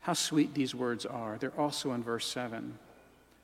how 0.00 0.12
sweet 0.12 0.54
these 0.54 0.74
words 0.74 1.06
are. 1.06 1.38
They're 1.38 1.58
also 1.58 1.92
in 1.92 2.02
verse 2.02 2.26
7 2.26 2.78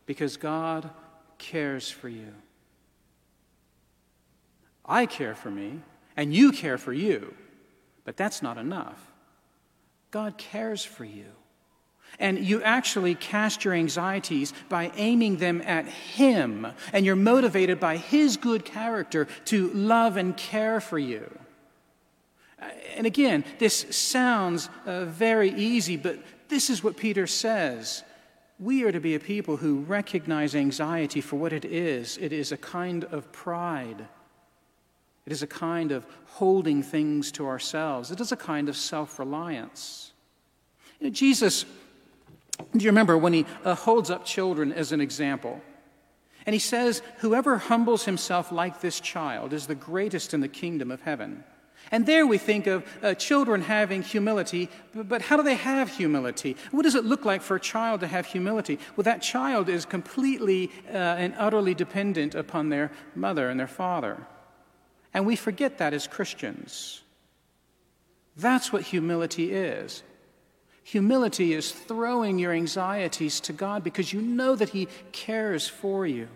because 0.05 0.37
God 0.37 0.91
cares 1.39 1.91
for 1.91 2.09
you. 2.09 2.35
I 4.91 5.07
care 5.07 5.37
for 5.37 5.51
me, 5.51 5.81
and 6.17 6.35
you 6.35 6.51
care 6.51 6.77
for 6.77 6.93
you, 6.93 7.33
but 8.05 8.17
that's 8.17 8.43
not 8.43 8.59
enough. 8.59 9.01
God 10.11 10.37
cares 10.37 10.85
for 10.85 11.05
you. 11.05 11.27
And 12.19 12.41
you 12.41 12.61
actually 12.63 13.15
cast 13.15 13.65
your 13.65 13.73
anxieties 13.73 14.53
by 14.69 14.91
aiming 14.97 15.37
them 15.37 15.63
at 15.65 15.87
Him. 15.87 16.67
And 16.93 17.07
you're 17.07 17.15
motivated 17.15 17.79
by 17.79 17.99
His 17.99 18.37
good 18.37 18.65
character 18.65 19.29
to 19.47 19.71
love 19.71 20.17
and 20.17 20.37
care 20.37 20.81
for 20.81 20.99
you. 20.99 21.31
And 22.97 23.07
again, 23.07 23.45
this 23.61 23.87
sounds 23.97 24.69
uh, 24.85 25.05
very 25.05 25.51
easy, 25.51 25.97
but 25.97 26.19
this 26.49 26.69
is 26.69 26.83
what 26.83 26.97
Peter 26.97 27.29
says. 27.29 28.03
We 28.59 28.83
are 28.83 28.93
to 28.93 29.01
be 29.01 29.15
a 29.15 29.21
people 29.21 29.57
who 29.57 29.81
recognize 29.81 30.55
anxiety 30.55 31.21
for 31.21 31.37
what 31.37 31.53
it 31.53 31.65
is 31.65 32.19
it 32.19 32.33
is 32.33 32.53
a 32.53 32.59
kind 32.59 33.05
of 33.05 33.31
pride. 33.33 34.09
It 35.31 35.35
is 35.35 35.45
a 35.45 35.47
kind 35.47 35.93
of 35.93 36.05
holding 36.27 36.83
things 36.83 37.31
to 37.33 37.47
ourselves. 37.47 38.11
It 38.11 38.21
is 38.21 38.33
a 38.33 38.37
kind 38.37 38.69
of 38.69 38.77
self 38.77 39.17
reliance. 39.21 40.13
You 40.99 41.07
know, 41.07 41.13
Jesus 41.13 41.65
do 42.77 42.85
you 42.85 42.91
remember 42.91 43.17
when 43.17 43.33
he 43.33 43.47
uh, 43.65 43.75
holds 43.75 44.11
up 44.11 44.25
children 44.25 44.73
as 44.73 44.91
an 44.91 45.01
example? 45.01 45.61
And 46.47 46.53
he 46.53 46.59
says, 46.59 47.01
Whoever 47.19 47.59
humbles 47.59 48.05
himself 48.05 48.51
like 48.51 48.81
this 48.81 48.99
child 48.99 49.53
is 49.53 49.67
the 49.67 49.75
greatest 49.75 50.35
in 50.35 50.41
the 50.41 50.49
kingdom 50.49 50.91
of 50.91 51.03
heaven. 51.03 51.45
And 51.91 52.07
there 52.07 52.27
we 52.27 52.37
think 52.37 52.67
of 52.67 52.85
uh, 53.01 53.15
children 53.15 53.63
having 53.63 54.03
humility, 54.03 54.69
but 54.95 55.23
how 55.23 55.37
do 55.37 55.45
they 55.45 55.55
have 55.55 55.89
humility? 55.89 56.57
What 56.73 56.83
does 56.83 56.97
it 56.97 57.05
look 57.05 57.25
like 57.25 57.41
for 57.41 57.57
a 57.57 57.61
child 57.61 58.01
to 58.01 58.09
have 58.09 58.27
humility? 58.27 58.79
Well, 58.97 59.05
that 59.05 59.23
child 59.23 59.69
is 59.69 59.87
completely 59.87 60.71
uh, 60.89 60.97
and 60.97 61.35
utterly 61.39 61.73
dependent 61.73 62.35
upon 62.35 62.69
their 62.69 62.91
mother 63.15 63.49
and 63.49 63.59
their 63.59 63.67
father. 63.67 64.27
And 65.13 65.27
we 65.27 65.37
forget 65.37 65.79
that 65.79 65.95
as 65.95 66.07
Christians. 66.07 67.03
That's 68.37 68.73
what 68.73 68.83
humility 68.83 69.53
is. 69.53 70.03
Humility 70.85 71.53
is 71.53 71.73
throwing 71.73 72.39
your 72.39 72.53
anxieties 72.53 73.41
to 73.41 73.53
God 73.53 73.85
because 73.85 74.13
you 74.13 74.23
know 74.23 74.57
that 74.57 74.71
He 74.71 74.89
cares 75.13 75.69
for 75.69 76.07
you. 76.07 76.29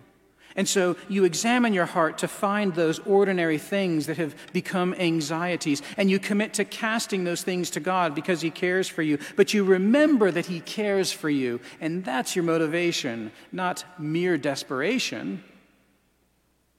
And 0.56 0.68
so 0.68 0.96
you 1.08 1.24
examine 1.24 1.72
your 1.72 1.86
heart 1.86 2.18
to 2.18 2.28
find 2.28 2.74
those 2.74 3.00
ordinary 3.00 3.58
things 3.58 4.06
that 4.06 4.18
have 4.18 4.36
become 4.52 4.94
anxieties, 4.94 5.82
and 5.96 6.08
you 6.08 6.20
commit 6.20 6.54
to 6.54 6.64
casting 6.64 7.24
those 7.24 7.42
things 7.42 7.70
to 7.70 7.80
God 7.80 8.14
because 8.14 8.40
He 8.40 8.50
cares 8.50 8.88
for 8.88 9.02
you. 9.02 9.18
But 9.34 9.52
you 9.52 9.64
remember 9.64 10.30
that 10.30 10.46
He 10.46 10.60
cares 10.60 11.10
for 11.10 11.28
you, 11.28 11.60
and 11.80 12.04
that's 12.04 12.36
your 12.36 12.44
motivation, 12.44 13.32
not 13.50 13.84
mere 13.98 14.38
desperation, 14.38 15.42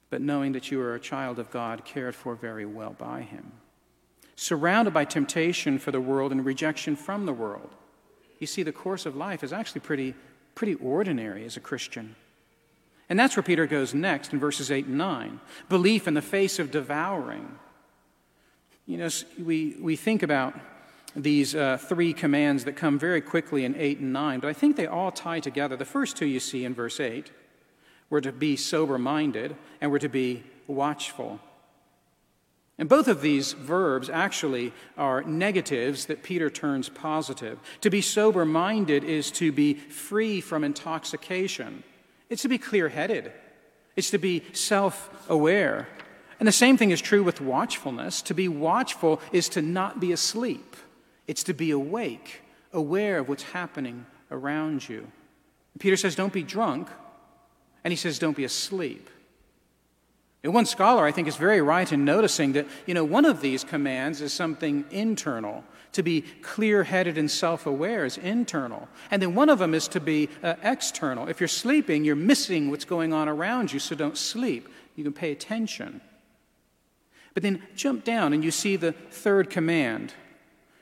but 0.10 0.22
knowing 0.22 0.52
that 0.54 0.72
you 0.72 0.80
are 0.82 0.96
a 0.96 1.00
child 1.00 1.40
of 1.40 1.52
God, 1.52 1.86
cared 1.86 2.16
for 2.16 2.36
very 2.36 2.66
well 2.66 2.96
by 2.98 3.22
Him 3.22 3.52
surrounded 4.36 4.94
by 4.94 5.06
temptation 5.06 5.80
for 5.80 5.92
the 5.92 6.02
world 6.02 6.32
and 6.32 6.46
rejection 6.46 6.96
from 6.96 7.26
the 7.26 7.34
world. 7.34 7.70
You 8.40 8.48
see, 8.48 8.64
the 8.64 8.72
course 8.72 9.06
of 9.06 9.16
life 9.16 9.44
is 9.44 9.54
actually 9.54 9.82
pretty, 9.82 10.14
pretty 10.56 10.76
ordinary 10.76 11.46
as 11.46 11.56
a 11.56 11.62
Christian. 11.62 12.16
And 13.08 13.18
that's 13.20 13.38
where 13.38 13.44
Peter 13.44 13.66
goes 13.66 13.94
next 13.94 14.34
in 14.34 14.40
verses 14.40 14.72
8 14.72 14.88
and 14.88 14.98
9 14.98 15.40
belief 15.70 16.08
in 16.08 16.16
the 16.16 16.22
face 16.22 16.60
of 16.60 16.72
devouring. 16.72 17.58
You 18.86 18.98
know, 18.98 19.10
we, 19.42 19.78
we 19.80 19.96
think 19.96 20.22
about 20.22 20.54
these 21.16 21.56
uh, 21.56 21.78
three 21.78 22.14
commands 22.14 22.66
that 22.66 22.76
come 22.76 23.00
very 23.00 23.22
quickly 23.22 23.64
in 23.64 23.74
8 23.76 24.00
and 24.00 24.12
9, 24.12 24.40
but 24.42 24.50
I 24.50 24.54
think 24.54 24.76
they 24.76 24.86
all 24.86 25.12
tie 25.12 25.40
together. 25.40 25.78
The 25.78 25.86
first 25.86 26.18
two 26.18 26.26
you 26.26 26.42
see 26.42 26.66
in 26.66 26.74
verse 26.74 27.00
8 27.00 27.32
we're 28.10 28.22
to 28.22 28.32
be 28.32 28.56
sober 28.56 28.98
minded 28.98 29.56
and 29.82 29.92
we're 29.92 30.00
to 30.00 30.10
be 30.10 30.44
watchful. 30.68 31.40
And 32.78 32.90
both 32.90 33.08
of 33.08 33.22
these 33.22 33.54
verbs 33.54 34.10
actually 34.10 34.74
are 34.98 35.24
negatives 35.24 36.08
that 36.08 36.24
Peter 36.24 36.50
turns 36.50 36.90
positive. 36.90 37.58
To 37.82 37.90
be 37.90 38.02
sober 38.02 38.44
minded 38.44 39.04
is 39.04 39.32
to 39.32 39.52
be 39.52 39.76
free 39.76 40.42
from 40.42 40.64
intoxication, 40.64 41.84
it's 42.30 42.42
to 42.42 42.50
be 42.50 42.58
clear 42.58 42.90
headed, 42.90 43.32
it's 43.96 44.10
to 44.12 44.18
be 44.18 44.44
self 44.54 45.10
aware. 45.30 45.88
And 46.38 46.48
the 46.48 46.52
same 46.52 46.76
thing 46.76 46.92
is 46.92 47.00
true 47.00 47.24
with 47.24 47.40
watchfulness. 47.40 48.22
To 48.24 48.34
be 48.34 48.50
watchful 48.50 49.22
is 49.32 49.48
to 49.50 49.62
not 49.62 50.02
be 50.02 50.12
asleep, 50.12 50.76
it's 51.28 51.44
to 51.44 51.54
be 51.54 51.72
awake, 51.72 52.42
aware 52.74 53.20
of 53.20 53.30
what's 53.30 53.44
happening 53.44 54.06
around 54.32 54.90
you. 54.90 55.08
Peter 55.80 55.96
says, 55.96 56.16
Don't 56.16 56.34
be 56.34 56.44
drunk, 56.44 56.90
and 57.86 57.92
he 57.92 57.96
says, 57.96 58.20
Don't 58.20 58.36
be 58.36 58.44
asleep. 58.44 59.10
And 60.44 60.54
one 60.54 60.66
scholar, 60.66 61.06
I 61.06 61.12
think, 61.12 61.28
is 61.28 61.38
very 61.38 61.62
right 61.62 61.92
in 61.92 62.04
noticing 62.04 62.54
that, 62.54 62.68
you 62.86 62.94
know, 62.94 63.06
one 63.06 63.26
of 63.26 63.42
these 63.42 63.64
commands 63.64 64.22
is 64.22 64.34
something 64.34 64.86
internal. 64.92 65.64
To 65.94 66.04
be 66.04 66.22
clear 66.42 66.84
headed 66.84 67.18
and 67.18 67.32
self 67.32 67.66
aware 67.66 68.04
is 68.04 68.18
internal. 68.18 68.90
And 69.10 69.22
then 69.22 69.34
one 69.34 69.50
of 69.50 69.60
them 69.60 69.74
is 69.74 69.88
to 69.90 70.00
be 70.00 70.30
uh, 70.44 70.56
external. 70.62 71.30
If 71.30 71.40
you're 71.40 71.48
sleeping, 71.48 72.04
you're 72.04 72.16
missing 72.16 72.70
what's 72.70 72.86
going 72.86 73.14
on 73.14 73.30
around 73.30 73.72
you, 73.72 73.80
so 73.80 73.96
don't 73.96 74.18
sleep. 74.18 74.68
You 74.96 75.04
can 75.04 75.14
pay 75.14 75.32
attention. 75.32 76.02
But 77.34 77.44
then 77.44 77.64
jump 77.76 78.04
down 78.04 78.34
and 78.34 78.44
you 78.44 78.52
see 78.52 78.76
the 78.76 78.92
third 78.92 79.50
command. 79.50 80.14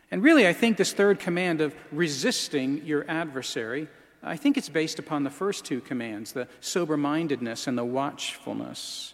And 0.09 0.23
really, 0.23 0.47
I 0.47 0.53
think 0.53 0.77
this 0.77 0.93
third 0.93 1.19
command 1.19 1.61
of 1.61 1.75
resisting 1.91 2.85
your 2.85 3.05
adversary, 3.07 3.87
I 4.23 4.37
think 4.37 4.57
it's 4.57 4.69
based 4.69 4.99
upon 4.99 5.23
the 5.23 5.29
first 5.29 5.65
two 5.65 5.81
commands 5.81 6.31
the 6.31 6.47
sober 6.61 6.95
mindedness 6.95 7.67
and 7.67 7.77
the 7.77 7.85
watchfulness. 7.85 9.13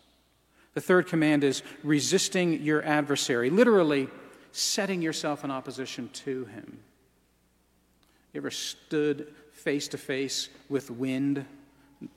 The 0.76 0.82
third 0.82 1.08
command 1.08 1.44
is 1.44 1.64
resisting 1.84 2.62
your 2.62 2.84
adversary, 2.84 3.50
literally, 3.50 4.08
setting 4.52 5.02
yourself 5.02 5.44
in 5.44 5.52
opposition 5.52 6.10
to 6.10 6.46
him. 6.46 6.80
You 8.34 8.42
ever 8.42 8.52
stood 8.52 9.34
face 9.52 9.88
to 9.90 9.98
face 9.98 10.50
with 10.70 10.92
wind 10.92 11.46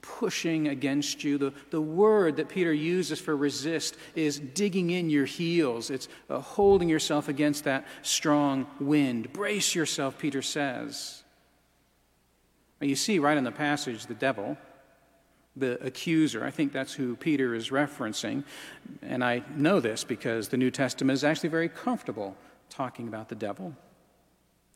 pushing 0.02 0.68
against 0.68 1.24
you? 1.24 1.38
The, 1.38 1.52
the 1.70 1.80
word 1.80 2.36
that 2.36 2.48
Peter 2.48 2.72
uses 2.72 3.18
for 3.18 3.36
resist 3.36 3.96
is 4.14 4.38
digging 4.38 4.90
in 4.90 5.10
your 5.10 5.24
heels, 5.24 5.90
it's 5.90 6.08
uh, 6.28 6.40
holding 6.40 6.88
yourself 6.88 7.28
against 7.28 7.64
that 7.64 7.86
strong 8.02 8.66
wind. 8.78 9.32
Brace 9.32 9.74
yourself, 9.74 10.18
Peter 10.18 10.42
says. 10.42 11.21
You 12.82 12.96
see 12.96 13.18
right 13.18 13.36
in 13.36 13.44
the 13.44 13.52
passage 13.52 14.06
the 14.06 14.14
devil 14.14 14.58
the 15.56 15.82
accuser. 15.84 16.44
I 16.44 16.50
think 16.50 16.72
that's 16.72 16.94
who 16.94 17.16
Peter 17.16 17.54
is 17.54 17.70
referencing. 17.70 18.44
And 19.02 19.22
I 19.22 19.42
know 19.54 19.80
this 19.80 20.04
because 20.04 20.48
the 20.48 20.56
New 20.56 20.70
Testament 20.70 21.14
is 21.14 21.24
actually 21.24 21.50
very 21.50 21.68
comfortable 21.68 22.36
talking 22.70 23.08
about 23.08 23.28
the 23.28 23.34
devil. 23.34 23.74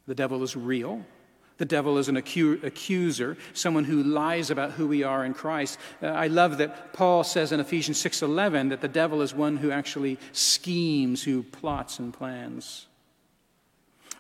The 0.07 0.15
devil 0.15 0.43
is 0.43 0.55
real. 0.55 1.05
The 1.59 1.65
devil 1.65 1.97
is 1.97 2.09
an 2.11 2.19
accuser, 2.19 3.39
someone 3.55 3.85
who 3.85 4.03
lies 4.03 4.51
about 4.51 4.73
who 4.73 4.87
we 4.87 5.03
are 5.03 5.25
in 5.25 5.33
Christ. 5.33 5.79
Uh, 6.03 6.09
I 6.09 6.27
love 6.27 6.59
that 6.59 6.93
Paul 6.93 7.25
says 7.25 7.51
in 7.51 7.61
Ephesians 7.61 7.99
6:11 7.99 8.69
that 8.69 8.83
the 8.83 8.89
devil 8.89 9.23
is 9.23 9.35
one 9.35 9.57
who 9.57 9.71
actually 9.71 10.19
schemes, 10.33 11.23
who 11.23 11.43
plots 11.43 11.99
and 11.99 12.13
plans. 12.13 12.89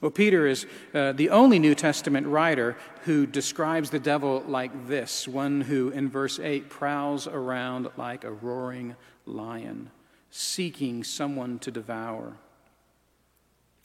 Well, 0.00 0.10
Peter 0.10 0.46
is 0.46 0.66
uh, 0.92 1.12
the 1.12 1.30
only 1.30 1.58
New 1.58 1.74
Testament 1.74 2.26
writer 2.26 2.76
who 3.04 3.26
describes 3.26 3.88
the 3.88 3.98
devil 3.98 4.44
like 4.46 4.88
this 4.88 5.26
one 5.26 5.62
who, 5.62 5.88
in 5.88 6.10
verse 6.10 6.38
8, 6.38 6.68
prowls 6.68 7.26
around 7.26 7.88
like 7.96 8.24
a 8.24 8.30
roaring 8.30 8.94
lion, 9.24 9.90
seeking 10.30 11.02
someone 11.02 11.58
to 11.60 11.70
devour. 11.70 12.34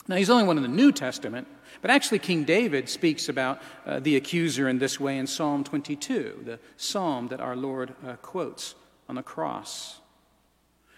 Now, 0.08 0.18
he's 0.18 0.28
the 0.28 0.34
only 0.34 0.48
one 0.48 0.58
in 0.58 0.64
the 0.64 0.70
New 0.70 0.92
Testament, 0.92 1.48
but 1.82 1.92
actually, 1.92 2.20
King 2.20 2.44
David 2.44 2.90
speaks 2.90 3.30
about 3.30 3.62
uh, 3.86 4.02
the 4.02 4.18
accuser 4.18 4.68
in 4.68 4.80
this 4.80 5.00
way 5.00 5.18
in 5.18 5.28
Psalm 5.28 5.64
22, 5.64 6.42
the 6.44 6.60
psalm 6.76 7.30
that 7.30 7.40
our 7.40 7.56
Lord 7.56 7.94
uh, 8.06 8.16
quotes 8.18 8.76
on 9.08 9.16
the 9.16 9.24
cross. 9.24 10.01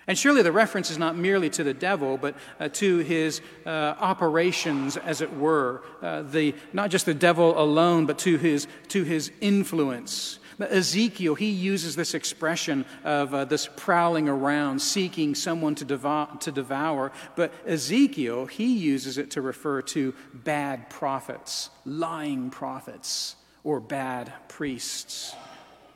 And 0.08 0.18
surely 0.18 0.42
the 0.42 0.52
reference 0.52 0.92
is 0.92 0.98
not 0.98 1.16
merely 1.16 1.50
to 1.52 1.64
the 1.64 1.74
devil, 1.74 2.18
but 2.18 2.36
uh, 2.60 2.68
to 2.74 2.98
his 3.00 3.42
uh, 3.66 3.70
operations, 3.70 4.98
as 4.98 5.22
it 5.22 5.34
were. 5.34 5.82
Uh, 6.02 6.24
the, 6.24 6.56
not 6.74 6.90
just 6.90 7.06
the 7.06 7.14
devil 7.14 7.58
alone, 7.58 8.06
but 8.06 8.18
to 8.20 8.38
his, 8.38 8.68
to 8.90 9.04
his 9.04 9.32
influence. 9.40 10.40
Ezekiel, 10.60 11.36
he 11.36 11.50
uses 11.50 11.96
this 11.96 12.14
expression 12.14 12.86
of 13.04 13.34
uh, 13.34 13.46
this 13.46 13.68
prowling 13.76 14.30
around, 14.30 14.80
seeking 14.80 15.36
someone 15.36 15.76
to, 15.76 15.86
devour, 15.86 16.30
to 16.40 16.52
devour. 16.52 17.12
But 17.36 17.54
Ezekiel, 17.66 18.46
he 18.46 18.78
uses 18.78 19.18
it 19.18 19.32
to 19.32 19.42
refer 19.42 19.82
to 19.82 20.14
bad 20.34 20.90
prophets, 20.90 21.70
lying 21.86 22.50
prophets, 22.50 23.36
or 23.64 23.80
bad 23.80 24.32
priests. 24.48 25.36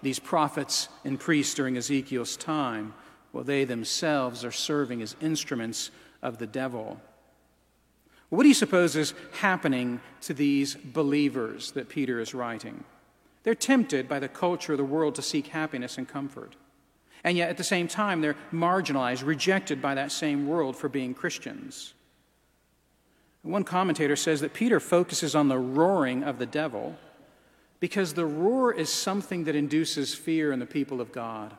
These 0.01 0.19
prophets 0.19 0.89
and 1.03 1.19
priests 1.19 1.53
during 1.53 1.77
Ezekiel's 1.77 2.37
time, 2.37 2.93
well, 3.33 3.43
they 3.43 3.65
themselves 3.65 4.43
are 4.43 4.51
serving 4.51 5.01
as 5.01 5.15
instruments 5.21 5.91
of 6.21 6.37
the 6.37 6.47
devil. 6.47 6.99
What 8.29 8.43
do 8.43 8.49
you 8.49 8.55
suppose 8.55 8.95
is 8.95 9.13
happening 9.39 10.01
to 10.21 10.33
these 10.33 10.75
believers 10.75 11.71
that 11.71 11.89
Peter 11.89 12.19
is 12.19 12.33
writing? 12.33 12.83
They're 13.43 13.55
tempted 13.55 14.09
by 14.09 14.19
the 14.19 14.27
culture 14.27 14.73
of 14.73 14.77
the 14.77 14.83
world 14.83 15.15
to 15.15 15.21
seek 15.21 15.47
happiness 15.47 15.97
and 15.97 16.07
comfort. 16.07 16.55
And 17.23 17.37
yet, 17.37 17.49
at 17.49 17.57
the 17.57 17.63
same 17.63 17.87
time, 17.87 18.21
they're 18.21 18.35
marginalized, 18.51 19.25
rejected 19.25 19.81
by 19.81 19.95
that 19.95 20.11
same 20.11 20.47
world 20.47 20.75
for 20.75 20.89
being 20.89 21.13
Christians. 21.13 21.93
One 23.43 23.63
commentator 23.63 24.15
says 24.15 24.41
that 24.41 24.53
Peter 24.53 24.79
focuses 24.79 25.33
on 25.33 25.47
the 25.47 25.57
roaring 25.57 26.23
of 26.23 26.37
the 26.37 26.45
devil 26.45 26.97
because 27.79 28.13
the 28.13 28.25
roar 28.25 28.73
is 28.73 28.91
something 28.91 29.45
that 29.45 29.55
induces 29.55 30.13
fear 30.13 30.51
in 30.51 30.59
the 30.59 30.65
people 30.65 30.99
of 30.99 31.11
God. 31.11 31.53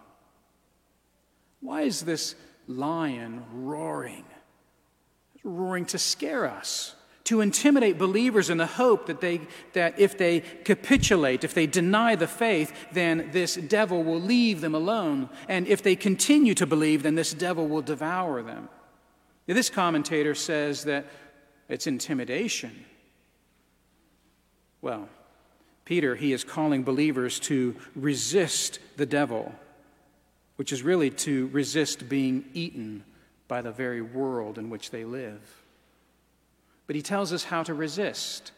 Why 1.61 1.83
is 1.83 2.03
this 2.03 2.35
lion 2.66 3.44
roaring? 3.53 4.25
Roaring 5.44 5.87
to 5.87 5.99
scare 5.99 6.47
us 6.47 6.94
to 7.29 7.42
intimidate 7.42 7.99
believers 7.99 8.49
in 8.49 8.57
the 8.57 8.66
hope 8.66 9.05
that, 9.05 9.21
they, 9.21 9.38
that 9.75 9.99
if 9.99 10.16
they 10.16 10.40
capitulate, 10.64 11.44
if 11.44 11.53
they 11.53 11.66
deny 11.66 12.16
the 12.16 12.27
faith, 12.27 12.73
then 12.92 13.29
this 13.33 13.57
devil 13.57 14.03
will 14.03 14.18
leave 14.18 14.62
them 14.62 14.75
alone. 14.75 15.29
And 15.47 15.68
if 15.68 15.83
they 15.83 15.94
continue 15.94 16.55
to 16.55 16.64
believe, 16.64 17.03
then 17.03 17.16
this 17.16 17.35
devil 17.35 17.68
will 17.68 17.83
devour 17.83 18.42
them. 18.42 18.71
Now, 19.47 19.53
this 19.53 19.68
commentator 19.68 20.35
says 20.35 20.85
that 20.85 21.05
it's 21.68 21.87
intimidation. 21.87 22.87
Well, 24.81 25.11
Peter, 25.85 26.16
he 26.16 26.33
is 26.33 26.44
calling 26.44 26.83
believers 26.83 27.38
to 27.40 27.77
resist 27.94 28.79
the 28.97 29.05
devil, 29.05 29.55
which 30.59 30.73
is 30.73 30.83
really 30.83 31.11
to 31.11 31.49
resist 31.49 32.09
being 32.09 32.44
eaten 32.53 33.05
by 33.49 33.62
the 33.62 33.73
very 33.73 34.03
world 34.03 34.59
in 34.59 34.68
which 34.71 34.90
they 34.90 35.05
live 35.05 35.40
but 36.88 36.97
he 36.97 37.03
tells 37.03 37.33
us 37.33 37.44
how 37.44 37.62
to 37.62 37.75
resist. 37.75 38.51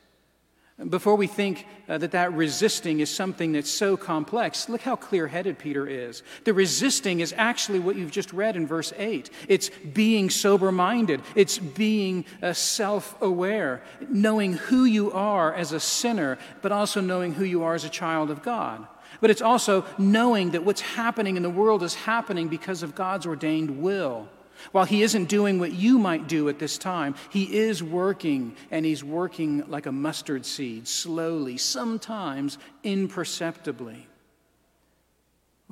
Before 0.88 1.16
we 1.16 1.26
think 1.26 1.66
uh, 1.88 1.98
that 1.98 2.12
that 2.12 2.32
resisting 2.32 3.00
is 3.00 3.10
something 3.10 3.52
that's 3.52 3.68
so 3.68 3.98
complex, 3.98 4.68
look 4.68 4.80
how 4.80 4.96
clear 4.96 5.26
headed 5.26 5.58
Peter 5.58 5.86
is. 5.86 6.22
The 6.44 6.54
resisting 6.54 7.20
is 7.20 7.34
actually 7.36 7.80
what 7.80 7.96
you've 7.96 8.12
just 8.12 8.32
read 8.32 8.56
in 8.56 8.66
verse 8.66 8.92
8. 8.96 9.28
It's 9.48 9.68
being 9.68 10.30
sober 10.30 10.72
minded, 10.72 11.20
it's 11.34 11.58
being 11.58 12.24
uh, 12.40 12.54
self 12.54 13.20
aware, 13.20 13.82
knowing 14.08 14.54
who 14.54 14.84
you 14.84 15.12
are 15.12 15.52
as 15.52 15.72
a 15.72 15.80
sinner, 15.80 16.38
but 16.62 16.72
also 16.72 17.02
knowing 17.02 17.34
who 17.34 17.44
you 17.44 17.64
are 17.64 17.74
as 17.74 17.84
a 17.84 17.90
child 17.90 18.30
of 18.30 18.42
God. 18.42 18.86
But 19.20 19.30
it's 19.30 19.42
also 19.42 19.84
knowing 19.98 20.50
that 20.50 20.64
what's 20.64 20.80
happening 20.80 21.36
in 21.36 21.42
the 21.42 21.50
world 21.50 21.82
is 21.82 21.94
happening 21.94 22.48
because 22.48 22.82
of 22.82 22.94
God's 22.94 23.26
ordained 23.26 23.82
will. 23.82 24.28
While 24.72 24.84
he 24.84 25.02
isn't 25.02 25.28
doing 25.28 25.58
what 25.58 25.72
you 25.72 25.98
might 25.98 26.28
do 26.28 26.48
at 26.48 26.58
this 26.58 26.76
time, 26.76 27.14
he 27.30 27.56
is 27.58 27.82
working, 27.82 28.54
and 28.70 28.84
he's 28.84 29.02
working 29.02 29.64
like 29.68 29.86
a 29.86 29.92
mustard 29.92 30.44
seed, 30.44 30.86
slowly, 30.86 31.56
sometimes 31.56 32.58
imperceptibly. 32.84 34.06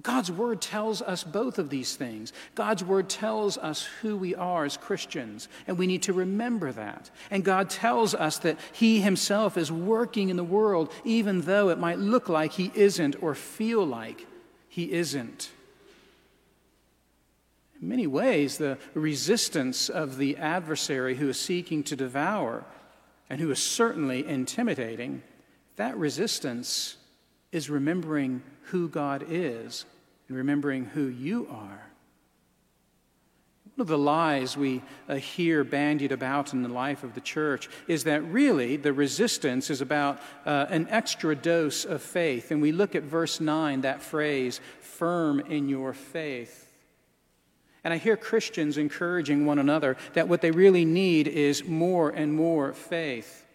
God's 0.03 0.31
word 0.31 0.61
tells 0.61 1.03
us 1.03 1.25
both 1.25 1.59
of 1.59 1.71
these 1.71 1.97
things. 1.97 2.33
God's 2.55 2.85
word 2.85 3.09
tells 3.09 3.59
us 3.59 3.83
who 4.01 4.17
we 4.17 4.35
are 4.35 4.65
as 4.65 4.77
Christians, 4.77 5.49
and 5.67 5.77
we 5.77 5.89
need 5.89 6.03
to 6.05 6.13
remember 6.13 6.71
that. 6.73 7.11
And 7.31 7.45
God 7.45 7.69
tells 7.69 8.15
us 8.15 8.39
that 8.39 8.59
He 8.73 9.01
Himself 9.01 9.57
is 9.57 9.73
working 9.73 10.29
in 10.29 10.37
the 10.37 10.45
world, 10.45 10.93
even 11.05 11.41
though 11.41 11.71
it 11.71 11.79
might 11.79 11.99
look 11.99 12.29
like 12.29 12.53
He 12.53 12.71
isn't 12.75 13.17
or 13.21 13.35
feel 13.35 13.85
like 13.85 14.27
He 14.69 14.93
isn't. 14.93 15.51
In 17.81 17.89
many 17.89 18.07
ways, 18.07 18.59
the 18.59 18.79
resistance 18.95 19.89
of 19.89 20.17
the 20.17 20.37
adversary 20.37 21.17
who 21.17 21.29
is 21.29 21.41
seeking 21.41 21.83
to 21.85 21.97
devour 21.97 22.65
and 23.29 23.41
who 23.41 23.51
is 23.51 23.63
certainly 23.63 24.27
intimidating, 24.27 25.23
that 25.77 25.97
resistance 25.97 26.98
is 27.53 27.71
remembering 27.71 28.43
who 28.65 28.89
God 28.89 29.25
is 29.29 29.85
and 30.29 30.37
remembering 30.37 30.85
who 30.85 31.07
you 31.07 31.49
are. 31.51 31.89
One 33.77 33.83
of 33.83 33.87
the 33.87 33.97
lies 33.97 34.57
we 34.57 34.83
uh, 35.09 35.15
hear 35.15 35.63
bandied 35.63 36.11
about 36.11 36.53
in 36.53 36.63
the 36.63 36.69
life 36.69 37.05
of 37.05 37.15
the 37.15 37.21
church 37.21 37.69
is 37.87 38.05
that 38.05 38.25
really 38.25 38.77
the 38.77 38.93
resistance 38.93 39.71
is 39.71 39.81
about 39.81 40.21
uh, 40.45 40.67
an 40.69 40.89
extra 40.91 41.37
dose 41.37 41.85
of 41.85 42.03
faith. 42.03 42.51
And 42.51 42.61
we 42.61 42.73
look 42.73 42.97
at 42.97 43.05
verse 43.05 43.41
9, 43.41 43.83
that 43.83 44.03
phrase, 44.03 44.61
firm 44.81 45.39
in 45.39 45.69
your 45.69 45.93
faith. 45.93 46.69
And 47.85 47.95
I 47.95 47.99
hear 47.99 48.17
Christians 48.17 48.79
encouraging 48.79 49.47
one 49.47 49.61
another 49.61 49.97
that 50.15 50.27
what 50.27 50.41
they 50.41 50.51
really 50.51 50.85
need 50.85 51.29
is 51.29 51.65
more 51.65 52.11
and 52.11 52.35
more 52.35 52.73
faith. 52.73 53.47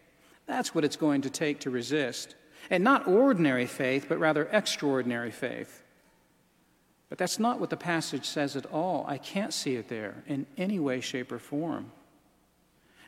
That's 0.46 0.74
what 0.74 0.84
it's 0.84 0.96
going 0.96 1.20
to 1.22 1.30
take 1.30 1.60
to 1.60 1.70
resist. 1.70 2.34
And 2.70 2.82
not 2.82 3.06
ordinary 3.06 3.66
faith, 3.66 4.06
but 4.08 4.18
rather 4.18 4.48
extraordinary 4.50 5.30
faith. 5.30 5.82
But 7.08 7.18
that's 7.18 7.38
not 7.38 7.60
what 7.60 7.70
the 7.70 7.76
passage 7.76 8.24
says 8.24 8.56
at 8.56 8.66
all. 8.66 9.04
I 9.06 9.18
can't 9.18 9.52
see 9.52 9.76
it 9.76 9.88
there 9.88 10.24
in 10.26 10.46
any 10.56 10.80
way, 10.80 11.00
shape, 11.00 11.30
or 11.30 11.38
form. 11.38 11.92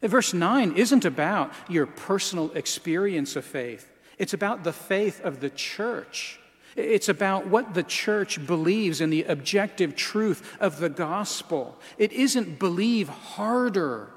verse 0.02 0.32
9 0.32 0.76
isn't 0.76 1.04
about 1.04 1.52
your 1.68 1.86
personal 1.86 2.52
experience 2.52 3.34
of 3.36 3.44
faith, 3.44 3.90
it's 4.18 4.34
about 4.34 4.64
the 4.64 4.72
faith 4.72 5.20
of 5.24 5.40
the 5.40 5.50
church. 5.50 6.38
It's 6.76 7.08
about 7.08 7.46
what 7.46 7.72
the 7.72 7.82
church 7.82 8.46
believes 8.46 9.00
in 9.00 9.08
the 9.08 9.24
objective 9.24 9.96
truth 9.96 10.56
of 10.60 10.78
the 10.78 10.90
gospel. 10.90 11.80
It 11.96 12.12
isn't 12.12 12.58
believe 12.58 13.08
harder, 13.08 14.10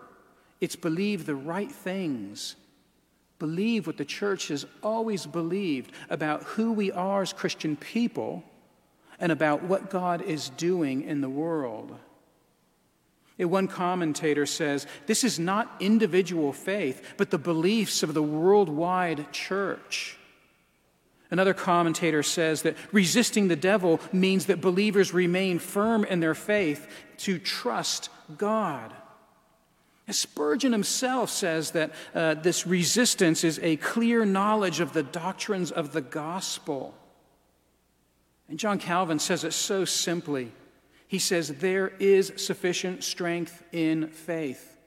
it's 0.60 0.76
believe 0.76 1.26
the 1.26 1.36
right 1.36 1.72
things. 1.72 2.58
Believe 3.40 3.88
what 3.88 3.98
the 3.98 4.06
church 4.06 4.50
has 4.50 4.66
always 4.84 5.26
believed 5.26 5.92
about 6.10 6.44
who 6.44 6.74
we 6.74 6.92
are 6.92 7.22
as 7.22 7.34
Christian 7.34 7.76
people 7.76 8.44
and 9.20 9.32
about 9.32 9.64
what 9.64 9.90
God 9.90 10.22
is 10.22 10.50
doing 10.50 11.04
in 11.04 11.22
the 11.22 11.30
world. 11.30 11.98
One 13.38 13.70
commentator 13.70 14.46
says 14.46 14.86
this 15.08 15.24
is 15.24 15.40
not 15.40 15.74
individual 15.80 16.52
faith, 16.52 17.14
but 17.16 17.32
the 17.32 17.38
beliefs 17.38 18.04
of 18.04 18.14
the 18.14 18.24
worldwide 18.24 19.32
church. 19.32 20.18
Another 21.32 21.54
commentator 21.54 22.24
says 22.24 22.64
that 22.64 22.76
resisting 22.92 23.48
the 23.48 23.56
devil 23.56 24.02
means 24.12 24.48
that 24.48 24.62
believers 24.62 25.14
remain 25.14 25.60
firm 25.60 26.04
in 26.04 26.20
their 26.20 26.36
faith 26.36 26.88
to 27.20 27.40
trust 27.40 28.10
God. 28.38 28.94
Spurgeon 30.14 30.72
himself 30.72 31.30
says 31.30 31.72
that 31.72 31.92
uh, 32.14 32.34
this 32.36 32.66
resistance 32.66 33.44
is 33.44 33.60
a 33.62 33.78
clear 33.78 34.26
knowledge 34.26 34.80
of 34.80 34.94
the 34.94 35.04
doctrines 35.04 35.72
of 35.72 35.94
the 35.94 36.02
gospel. 36.02 36.94
And 38.48 38.58
John 38.58 38.80
Calvin 38.80 39.20
says 39.20 39.44
it 39.44 39.54
so 39.54 39.86
simply. 39.86 40.52
He 41.08 41.20
says, 41.20 41.50
There 41.50 41.90
is 42.00 42.34
sufficient 42.38 43.04
strength 43.04 43.64
in 43.72 44.08
faith. 44.08 44.78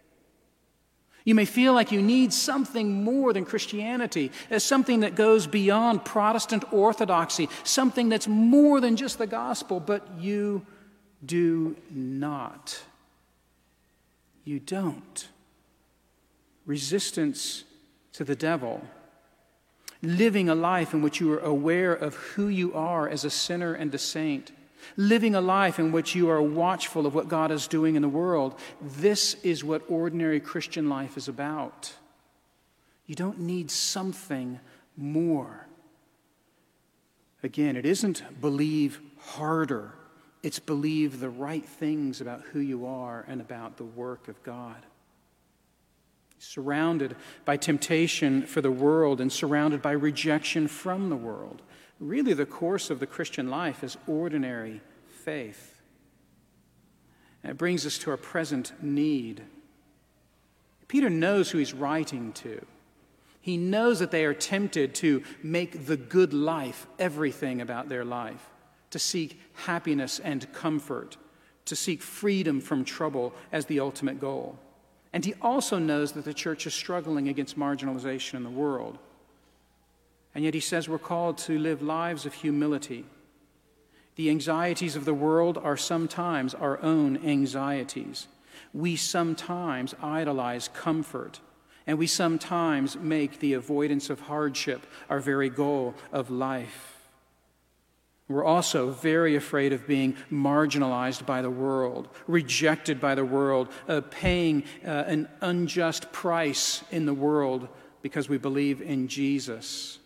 You 1.24 1.34
may 1.34 1.44
feel 1.44 1.72
like 1.72 1.92
you 1.92 2.02
need 2.02 2.32
something 2.32 3.04
more 3.04 3.32
than 3.32 3.44
Christianity, 3.44 4.32
as 4.50 4.64
something 4.64 5.00
that 5.00 5.14
goes 5.14 5.46
beyond 5.46 6.04
Protestant 6.04 6.72
orthodoxy, 6.72 7.48
something 7.62 8.08
that's 8.08 8.26
more 8.26 8.80
than 8.80 8.96
just 8.96 9.18
the 9.18 9.26
gospel, 9.26 9.78
but 9.78 10.06
you 10.18 10.66
do 11.24 11.76
not. 11.90 12.82
You 14.44 14.58
don't. 14.58 15.28
Resistance 16.66 17.64
to 18.12 18.24
the 18.24 18.36
devil, 18.36 18.82
living 20.02 20.48
a 20.48 20.54
life 20.54 20.94
in 20.94 21.02
which 21.02 21.20
you 21.20 21.32
are 21.32 21.38
aware 21.38 21.92
of 21.92 22.14
who 22.14 22.48
you 22.48 22.74
are 22.74 23.08
as 23.08 23.24
a 23.24 23.30
sinner 23.30 23.74
and 23.74 23.94
a 23.94 23.98
saint 23.98 24.52
living 24.96 25.34
a 25.34 25.40
life 25.40 25.78
in 25.78 25.92
which 25.92 26.14
you 26.14 26.28
are 26.30 26.42
watchful 26.42 27.06
of 27.06 27.14
what 27.14 27.28
God 27.28 27.50
is 27.50 27.66
doing 27.66 27.96
in 27.96 28.02
the 28.02 28.08
world. 28.08 28.58
This 28.80 29.34
is 29.42 29.64
what 29.64 29.82
ordinary 29.88 30.40
Christian 30.40 30.88
life 30.88 31.16
is 31.16 31.28
about. 31.28 31.92
You 33.06 33.14
don't 33.14 33.40
need 33.40 33.70
something 33.70 34.60
more. 34.96 35.66
Again, 37.42 37.76
it 37.76 37.84
isn't 37.84 38.40
believe 38.40 39.00
harder, 39.18 39.94
it's 40.42 40.58
believe 40.58 41.20
the 41.20 41.30
right 41.30 41.64
things 41.64 42.20
about 42.20 42.42
who 42.52 42.60
you 42.60 42.86
are 42.86 43.24
and 43.28 43.40
about 43.40 43.76
the 43.76 43.84
work 43.84 44.28
of 44.28 44.42
God. 44.42 44.86
Surrounded 46.38 47.14
by 47.44 47.56
temptation 47.56 48.42
for 48.42 48.60
the 48.60 48.72
world 48.72 49.20
and 49.20 49.32
surrounded 49.32 49.80
by 49.80 49.92
rejection 49.92 50.66
from 50.66 51.08
the 51.08 51.16
world. 51.16 51.62
really 52.00 52.32
the 52.32 52.44
course 52.44 52.90
of 52.90 52.98
the 52.98 53.06
Christian 53.06 53.48
life 53.48 53.84
is 53.84 53.96
ordinary 54.08 54.80
faith. 55.06 55.80
And 57.44 57.52
it 57.52 57.58
brings 57.58 57.86
us 57.86 57.96
to 57.98 58.10
our 58.10 58.16
present 58.16 58.72
need. 58.82 59.42
Peter 60.88 61.08
knows 61.08 61.50
who 61.50 61.58
he's 61.58 61.72
writing 61.72 62.32
to. 62.32 62.66
He 63.40 63.56
knows 63.56 63.98
that 63.98 64.10
they 64.10 64.24
are 64.24 64.34
tempted 64.34 64.94
to 64.96 65.22
make 65.42 65.86
the 65.86 65.96
good 65.96 66.32
life 66.32 66.86
everything 66.98 67.60
about 67.60 67.88
their 67.88 68.04
life, 68.04 68.48
to 68.92 68.98
seek 68.98 69.40
happiness 69.54 70.20
and 70.20 70.50
comfort, 70.52 71.16
to 71.64 71.74
seek 71.74 72.00
freedom 72.00 72.60
from 72.60 72.84
trouble 72.84 73.34
as 73.50 73.66
the 73.66 73.80
ultimate 73.80 74.20
goal. 74.20 74.58
And 75.12 75.24
he 75.24 75.34
also 75.42 75.78
knows 75.78 76.12
that 76.12 76.24
the 76.24 76.32
church 76.32 76.66
is 76.66 76.74
struggling 76.74 77.28
against 77.28 77.58
marginalization 77.58 78.34
in 78.34 78.44
the 78.44 78.50
world. 78.50 78.98
And 80.34 80.44
yet 80.44 80.54
he 80.54 80.60
says 80.60 80.88
we're 80.88 80.98
called 80.98 81.36
to 81.38 81.58
live 81.58 81.82
lives 81.82 82.24
of 82.24 82.34
humility. 82.34 83.04
The 84.16 84.30
anxieties 84.30 84.96
of 84.96 85.04
the 85.04 85.14
world 85.14 85.58
are 85.58 85.76
sometimes 85.76 86.54
our 86.54 86.80
own 86.82 87.18
anxieties. 87.26 88.28
We 88.74 88.96
sometimes 88.96 89.94
idolize 90.02 90.68
comfort, 90.68 91.40
and 91.86 91.98
we 91.98 92.06
sometimes 92.06 92.96
make 92.96 93.40
the 93.40 93.54
avoidance 93.54 94.10
of 94.10 94.20
hardship 94.20 94.86
our 95.08 95.20
very 95.20 95.50
goal 95.50 95.94
of 96.12 96.30
life. 96.30 97.01
We're 98.32 98.44
also 98.44 98.90
very 98.90 99.36
afraid 99.36 99.72
of 99.72 99.86
being 99.86 100.16
marginalized 100.30 101.26
by 101.26 101.42
the 101.42 101.50
world, 101.50 102.08
rejected 102.26 103.00
by 103.00 103.14
the 103.14 103.24
world, 103.24 103.68
uh, 103.88 104.00
paying 104.10 104.64
uh, 104.84 105.04
an 105.06 105.28
unjust 105.40 106.10
price 106.12 106.82
in 106.90 107.04
the 107.04 107.14
world 107.14 107.68
because 108.00 108.28
we 108.28 108.38
believe 108.38 108.80
in 108.80 109.06
Jesus. 109.08 109.98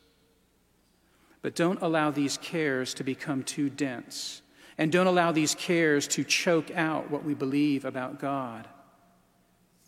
But 1.42 1.54
don't 1.54 1.80
allow 1.80 2.10
these 2.10 2.36
cares 2.38 2.92
to 2.94 3.04
become 3.04 3.44
too 3.44 3.70
dense. 3.70 4.42
And 4.78 4.90
don't 4.90 5.06
allow 5.06 5.32
these 5.32 5.54
cares 5.54 6.08
to 6.08 6.24
choke 6.24 6.70
out 6.72 7.10
what 7.10 7.24
we 7.24 7.34
believe 7.34 7.84
about 7.84 8.18
God. 8.18 8.66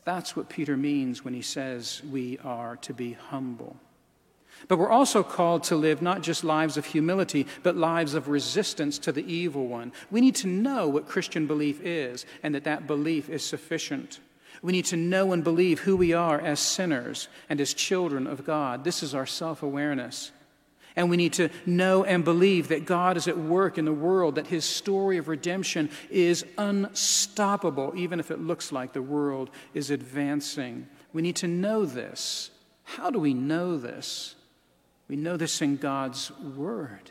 That's 0.04 0.34
what 0.34 0.48
Peter 0.48 0.76
means 0.76 1.24
when 1.24 1.34
he 1.34 1.42
says 1.42 2.00
we 2.10 2.38
are 2.38 2.76
to 2.76 2.94
be 2.94 3.12
humble. 3.12 3.76
But 4.66 4.78
we're 4.78 4.90
also 4.90 5.22
called 5.22 5.62
to 5.64 5.76
live 5.76 6.02
not 6.02 6.22
just 6.22 6.42
lives 6.42 6.76
of 6.76 6.86
humility, 6.86 7.46
but 7.62 7.76
lives 7.76 8.14
of 8.14 8.28
resistance 8.28 8.98
to 9.00 9.12
the 9.12 9.32
evil 9.32 9.68
one. 9.68 9.92
We 10.10 10.20
need 10.20 10.34
to 10.36 10.48
know 10.48 10.88
what 10.88 11.06
Christian 11.06 11.46
belief 11.46 11.80
is 11.80 12.26
and 12.42 12.54
that 12.54 12.64
that 12.64 12.86
belief 12.86 13.28
is 13.30 13.44
sufficient. 13.44 14.18
We 14.62 14.72
need 14.72 14.86
to 14.86 14.96
know 14.96 15.32
and 15.32 15.44
believe 15.44 15.80
who 15.80 15.96
we 15.96 16.12
are 16.12 16.40
as 16.40 16.58
sinners 16.58 17.28
and 17.48 17.60
as 17.60 17.74
children 17.74 18.26
of 18.26 18.44
God. 18.44 18.82
This 18.82 19.02
is 19.02 19.14
our 19.14 19.26
self 19.26 19.62
awareness. 19.62 20.32
And 20.96 21.08
we 21.08 21.16
need 21.16 21.34
to 21.34 21.50
know 21.64 22.02
and 22.02 22.24
believe 22.24 22.68
that 22.68 22.84
God 22.84 23.16
is 23.16 23.28
at 23.28 23.38
work 23.38 23.78
in 23.78 23.84
the 23.84 23.92
world, 23.92 24.34
that 24.34 24.48
his 24.48 24.64
story 24.64 25.16
of 25.16 25.28
redemption 25.28 25.90
is 26.10 26.44
unstoppable, 26.56 27.92
even 27.96 28.18
if 28.18 28.32
it 28.32 28.40
looks 28.40 28.72
like 28.72 28.92
the 28.92 29.00
world 29.02 29.50
is 29.74 29.92
advancing. 29.92 30.88
We 31.12 31.22
need 31.22 31.36
to 31.36 31.46
know 31.46 31.84
this. 31.84 32.50
How 32.82 33.10
do 33.10 33.20
we 33.20 33.32
know 33.32 33.76
this? 33.76 34.34
We 35.08 35.16
know 35.16 35.36
this 35.36 35.62
in 35.62 35.76
God's 35.76 36.30
Word. 36.30 37.10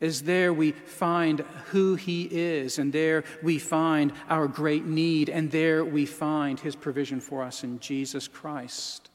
As 0.00 0.22
there 0.22 0.52
we 0.52 0.72
find 0.72 1.40
who 1.66 1.94
He 1.94 2.22
is, 2.24 2.78
and 2.78 2.90
there 2.92 3.22
we 3.42 3.58
find 3.58 4.12
our 4.30 4.48
great 4.48 4.86
need, 4.86 5.28
and 5.28 5.50
there 5.50 5.84
we 5.84 6.06
find 6.06 6.58
His 6.58 6.74
provision 6.74 7.20
for 7.20 7.42
us 7.42 7.62
in 7.62 7.80
Jesus 7.80 8.26
Christ. 8.26 9.10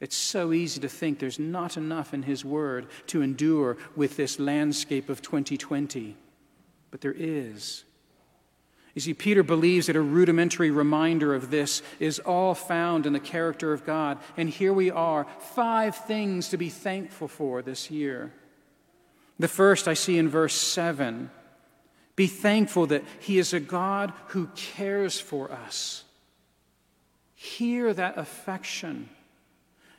It's 0.00 0.16
so 0.16 0.52
easy 0.52 0.80
to 0.80 0.88
think 0.88 1.20
there's 1.20 1.38
not 1.38 1.76
enough 1.76 2.12
in 2.12 2.24
His 2.24 2.44
Word 2.44 2.88
to 3.06 3.22
endure 3.22 3.76
with 3.94 4.16
this 4.16 4.40
landscape 4.40 5.08
of 5.08 5.22
2020, 5.22 6.16
but 6.90 7.00
there 7.00 7.14
is. 7.16 7.84
You 8.94 9.00
see, 9.00 9.14
Peter 9.14 9.42
believes 9.42 9.86
that 9.86 9.96
a 9.96 10.02
rudimentary 10.02 10.70
reminder 10.70 11.34
of 11.34 11.50
this 11.50 11.82
is 11.98 12.18
all 12.18 12.54
found 12.54 13.06
in 13.06 13.14
the 13.14 13.20
character 13.20 13.72
of 13.72 13.86
God. 13.86 14.18
And 14.36 14.50
here 14.50 14.72
we 14.72 14.90
are, 14.90 15.26
five 15.54 15.96
things 15.96 16.50
to 16.50 16.58
be 16.58 16.68
thankful 16.68 17.28
for 17.28 17.62
this 17.62 17.90
year. 17.90 18.32
The 19.38 19.48
first 19.48 19.88
I 19.88 19.94
see 19.94 20.18
in 20.18 20.28
verse 20.28 20.54
7 20.54 21.30
be 22.14 22.26
thankful 22.26 22.86
that 22.88 23.04
He 23.20 23.38
is 23.38 23.54
a 23.54 23.60
God 23.60 24.12
who 24.28 24.48
cares 24.54 25.18
for 25.18 25.50
us. 25.50 26.04
Hear 27.34 27.94
that 27.94 28.18
affection. 28.18 29.08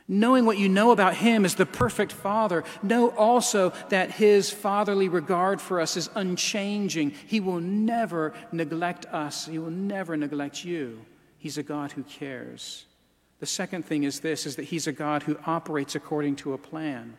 Knowing 0.06 0.44
what 0.44 0.58
you 0.58 0.68
know 0.68 0.90
about 0.90 1.14
him 1.14 1.46
as 1.46 1.54
the 1.54 1.64
perfect 1.64 2.12
father, 2.12 2.62
know 2.82 3.08
also 3.10 3.72
that 3.88 4.10
his 4.10 4.50
fatherly 4.50 5.08
regard 5.08 5.60
for 5.60 5.80
us 5.80 5.96
is 5.96 6.10
unchanging. 6.14 7.10
He 7.26 7.40
will 7.40 7.60
never 7.60 8.34
neglect 8.52 9.06
us, 9.06 9.46
he 9.46 9.58
will 9.58 9.70
never 9.70 10.16
neglect 10.16 10.64
you. 10.64 11.00
He's 11.38 11.58
a 11.58 11.62
God 11.62 11.92
who 11.92 12.02
cares. 12.02 12.84
The 13.40 13.46
second 13.46 13.84
thing 13.84 14.04
is 14.04 14.20
this 14.20 14.46
is 14.46 14.56
that 14.56 14.64
he's 14.64 14.86
a 14.86 14.92
God 14.92 15.22
who 15.22 15.38
operates 15.46 15.94
according 15.94 16.36
to 16.36 16.52
a 16.52 16.58
plan. 16.58 17.16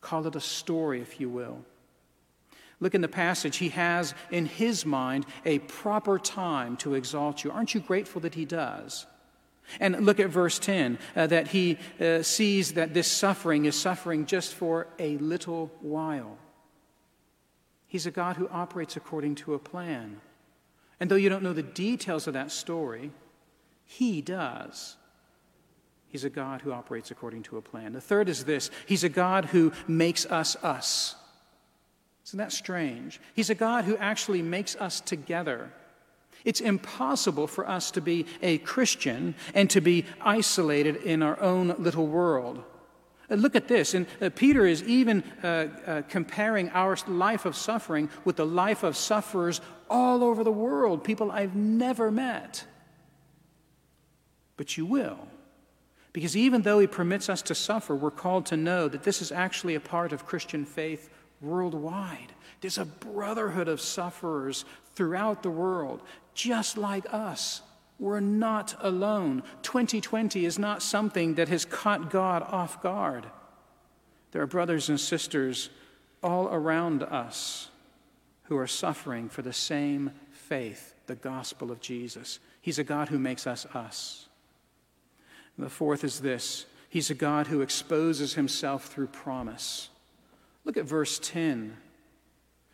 Call 0.00 0.26
it 0.26 0.36
a 0.36 0.40
story, 0.40 1.00
if 1.00 1.20
you 1.20 1.28
will. 1.28 1.58
Look 2.80 2.94
in 2.94 3.02
the 3.02 3.08
passage. 3.08 3.58
He 3.58 3.68
has 3.70 4.14
in 4.30 4.46
his 4.46 4.86
mind 4.86 5.26
a 5.44 5.58
proper 5.58 6.18
time 6.18 6.76
to 6.78 6.94
exalt 6.94 7.44
you. 7.44 7.50
Aren't 7.50 7.74
you 7.74 7.80
grateful 7.80 8.20
that 8.22 8.34
he 8.34 8.44
does? 8.44 9.06
And 9.78 10.04
look 10.04 10.18
at 10.18 10.28
verse 10.28 10.58
10 10.58 10.98
uh, 11.14 11.26
that 11.28 11.48
he 11.48 11.78
uh, 12.00 12.22
sees 12.22 12.72
that 12.74 12.94
this 12.94 13.10
suffering 13.10 13.66
is 13.66 13.78
suffering 13.78 14.26
just 14.26 14.54
for 14.54 14.88
a 14.98 15.16
little 15.18 15.70
while. 15.80 16.38
He's 17.86 18.06
a 18.06 18.10
God 18.10 18.36
who 18.36 18.48
operates 18.48 18.96
according 18.96 19.36
to 19.36 19.54
a 19.54 19.58
plan. 19.58 20.20
And 20.98 21.10
though 21.10 21.16
you 21.16 21.28
don't 21.28 21.42
know 21.42 21.52
the 21.52 21.62
details 21.62 22.26
of 22.26 22.34
that 22.34 22.50
story, 22.50 23.10
he 23.84 24.20
does. 24.20 24.96
He's 26.08 26.24
a 26.24 26.30
God 26.30 26.62
who 26.62 26.72
operates 26.72 27.10
according 27.10 27.44
to 27.44 27.56
a 27.56 27.62
plan. 27.62 27.92
The 27.92 28.00
third 28.00 28.28
is 28.28 28.44
this 28.44 28.70
He's 28.86 29.04
a 29.04 29.08
God 29.08 29.46
who 29.46 29.72
makes 29.86 30.26
us 30.26 30.56
us. 30.56 31.14
Isn't 32.26 32.38
that 32.38 32.52
strange? 32.52 33.20
He's 33.34 33.50
a 33.50 33.54
God 33.54 33.84
who 33.84 33.96
actually 33.96 34.42
makes 34.42 34.76
us 34.76 35.00
together. 35.00 35.72
It's 36.44 36.60
impossible 36.60 37.46
for 37.46 37.68
us 37.68 37.90
to 37.92 38.00
be 38.00 38.26
a 38.42 38.58
Christian 38.58 39.34
and 39.54 39.68
to 39.70 39.80
be 39.80 40.04
isolated 40.20 40.96
in 40.96 41.22
our 41.22 41.40
own 41.40 41.74
little 41.78 42.06
world. 42.06 42.62
Uh, 43.30 43.34
look 43.34 43.54
at 43.54 43.68
this. 43.68 43.94
And 43.94 44.06
uh, 44.20 44.30
Peter 44.34 44.66
is 44.66 44.82
even 44.84 45.22
uh, 45.42 45.46
uh, 45.86 46.02
comparing 46.08 46.70
our 46.70 46.96
life 47.06 47.44
of 47.44 47.56
suffering 47.56 48.08
with 48.24 48.36
the 48.36 48.46
life 48.46 48.82
of 48.82 48.96
sufferers 48.96 49.60
all 49.88 50.24
over 50.24 50.42
the 50.44 50.52
world, 50.52 51.04
people 51.04 51.30
I've 51.30 51.54
never 51.54 52.10
met. 52.10 52.64
But 54.56 54.76
you 54.76 54.86
will. 54.86 55.28
Because 56.12 56.36
even 56.36 56.62
though 56.62 56.80
he 56.80 56.86
permits 56.86 57.28
us 57.28 57.40
to 57.42 57.54
suffer, 57.54 57.94
we're 57.94 58.10
called 58.10 58.46
to 58.46 58.56
know 58.56 58.88
that 58.88 59.04
this 59.04 59.22
is 59.22 59.30
actually 59.30 59.76
a 59.76 59.80
part 59.80 60.12
of 60.12 60.26
Christian 60.26 60.64
faith 60.64 61.08
worldwide. 61.40 62.32
There's 62.60 62.78
a 62.78 62.84
brotherhood 62.84 63.68
of 63.68 63.80
sufferers 63.80 64.64
throughout 64.94 65.42
the 65.42 65.50
world, 65.50 66.02
just 66.40 66.78
like 66.78 67.12
us. 67.12 67.60
We're 67.98 68.20
not 68.20 68.74
alone. 68.80 69.42
2020 69.62 70.46
is 70.46 70.58
not 70.58 70.82
something 70.82 71.34
that 71.34 71.48
has 71.48 71.66
caught 71.66 72.10
God 72.10 72.42
off 72.42 72.82
guard. 72.82 73.26
There 74.32 74.40
are 74.40 74.46
brothers 74.46 74.88
and 74.88 74.98
sisters 74.98 75.68
all 76.22 76.48
around 76.48 77.02
us 77.02 77.68
who 78.44 78.56
are 78.56 78.66
suffering 78.66 79.28
for 79.28 79.42
the 79.42 79.52
same 79.52 80.12
faith, 80.30 80.94
the 81.06 81.14
gospel 81.14 81.70
of 81.70 81.80
Jesus. 81.80 82.38
He's 82.62 82.78
a 82.78 82.84
God 82.84 83.08
who 83.08 83.18
makes 83.18 83.46
us 83.46 83.66
us. 83.66 84.26
And 85.56 85.66
the 85.66 85.70
fourth 85.70 86.04
is 86.04 86.20
this 86.20 86.64
He's 86.88 87.10
a 87.10 87.14
God 87.14 87.48
who 87.48 87.60
exposes 87.60 88.34
himself 88.34 88.86
through 88.86 89.08
promise. 89.08 89.90
Look 90.64 90.76
at 90.76 90.84
verse 90.84 91.18
10. 91.22 91.76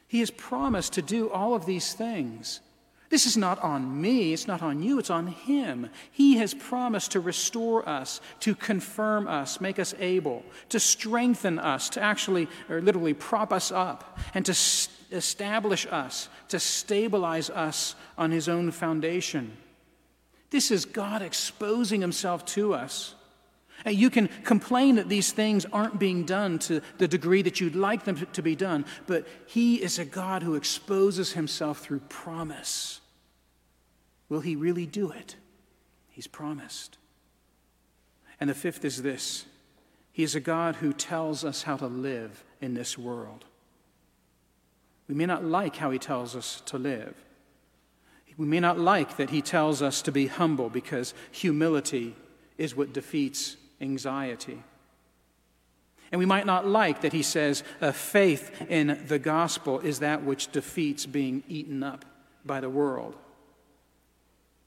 He 0.09 0.21
has 0.21 0.31
promised 0.31 0.93
to 0.95 1.03
do 1.03 1.31
all 1.31 1.55
of 1.55 1.67
these 1.67 1.93
things. 1.93 2.61
This 3.09 3.27
is 3.27 3.37
not 3.37 3.63
on 3.63 4.01
me, 4.01 4.33
it's 4.33 4.49
not 4.49 4.63
on 4.63 4.83
you, 4.83 4.99
it's 4.99 5.11
on 5.11 5.29
Him. 5.29 5.91
He 6.11 6.39
has 6.39 6.55
promised 6.55 7.13
to 7.13 7.21
restore 7.21 7.89
us, 7.89 8.21
to 8.41 8.55
confirm 8.55 9.29
us, 9.29 9.61
make 9.61 9.79
us 9.79 9.95
able, 9.99 10.45
to 10.71 10.81
strengthen 10.81 11.59
us, 11.59 11.89
to 11.91 12.03
actually, 12.03 12.49
or 12.69 12.81
literally, 12.81 13.15
prop 13.15 13.53
us 13.53 13.71
up, 13.71 14.19
and 14.35 14.45
to 14.47 14.57
establish 15.13 15.87
us, 15.87 16.29
to 16.49 16.59
stabilize 16.59 17.49
us 17.49 17.95
on 18.19 18.33
His 18.33 18.49
own 18.49 18.73
foundation. 18.73 19.57
This 20.51 20.71
is 20.73 20.85
God 20.85 21.23
exposing 21.23 22.01
Himself 22.01 22.45
to 22.47 22.75
us. 22.75 23.15
And 23.85 23.95
You 23.95 24.11
can 24.11 24.29
complain 24.43 24.97
that 24.97 25.09
these 25.09 25.33
things 25.33 25.65
aren't 25.67 25.99
being 25.99 26.25
done 26.25 26.59
to 26.61 26.81
the 26.99 27.07
degree 27.07 27.43
that 27.43 27.61
you'd 27.61 27.77
like 27.77 28.05
them 28.05 28.27
to 28.33 28.43
be 28.43 28.57
done, 28.57 28.85
but 29.07 29.27
He 29.47 29.77
is 29.77 29.99
a 29.99 30.05
God 30.05 30.43
who 30.43 30.55
exposes 30.55 31.33
Himself 31.33 31.79
through 31.79 32.01
promise. 32.09 33.01
Will 34.29 34.41
He 34.41 34.57
really 34.57 34.87
do 34.87 35.11
it? 35.11 35.37
He's 36.09 36.27
promised. 36.27 36.99
And 38.41 38.51
the 38.51 38.55
fifth 38.55 38.85
is 38.85 39.03
this 39.03 39.47
He 40.13 40.23
is 40.23 40.35
a 40.35 40.41
God 40.41 40.77
who 40.77 40.93
tells 40.93 41.45
us 41.45 41.63
how 41.63 41.77
to 41.77 41.87
live 41.87 42.45
in 42.61 42.75
this 42.75 42.99
world. 42.99 43.45
We 45.09 45.15
may 45.15 45.27
not 45.27 45.45
like 45.45 45.77
how 45.77 45.91
He 45.91 45.99
tells 45.99 46.35
us 46.35 46.63
to 46.67 46.79
live. 46.79 47.15
We 48.37 48.47
may 48.47 48.61
not 48.61 48.79
like 48.79 49.17
that 49.17 49.31
He 49.31 49.41
tells 49.41 49.81
us 49.81 50.03
to 50.03 50.13
be 50.13 50.27
humble 50.27 50.69
because 50.69 51.15
humility 51.31 52.15
is 52.59 52.77
what 52.77 52.93
defeats 52.93 53.57
anxiety. 53.81 54.63
And 56.13 56.19
we 56.19 56.27
might 56.27 56.47
not 56.47 56.67
like 56.67 57.01
that 57.01 57.13
He 57.13 57.23
says 57.23 57.65
uh, 57.81 57.93
faith 57.93 58.63
in 58.69 59.05
the 59.07 59.19
gospel 59.19 59.81
is 59.81 60.01
that 60.01 60.23
which 60.23 60.53
defeats 60.53 61.07
being 61.07 61.45
eaten 61.49 61.83
up 61.83 62.05
by 62.45 62.61
the 62.61 62.71
world. 62.71 63.17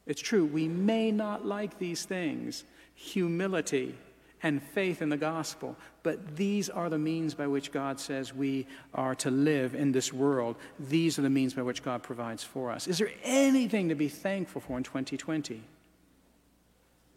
It's 0.09 0.21
true, 0.21 0.43
we 0.43 0.67
may 0.67 1.11
not 1.11 1.45
like 1.45 1.77
these 1.77 2.03
things 2.03 2.63
humility 2.95 3.95
and 4.41 4.61
faith 4.61 5.03
in 5.03 5.09
the 5.09 5.17
gospel. 5.17 5.75
But 6.01 6.35
these 6.35 6.67
are 6.67 6.89
the 6.89 6.97
means 6.97 7.35
by 7.35 7.45
which 7.45 7.71
God 7.71 7.99
says 7.99 8.33
we 8.33 8.65
are 8.93 9.13
to 9.15 9.29
live 9.29 9.75
in 9.75 9.91
this 9.91 10.11
world. 10.11 10.55
These 10.79 11.19
are 11.19 11.21
the 11.21 11.29
means 11.29 11.53
by 11.53 11.61
which 11.61 11.83
God 11.83 12.01
provides 12.01 12.43
for 12.43 12.71
us. 12.71 12.87
Is 12.87 12.97
there 12.97 13.11
anything 13.23 13.89
to 13.89 13.95
be 13.95 14.07
thankful 14.07 14.61
for 14.61 14.77
in 14.77 14.83
2020? 14.83 15.61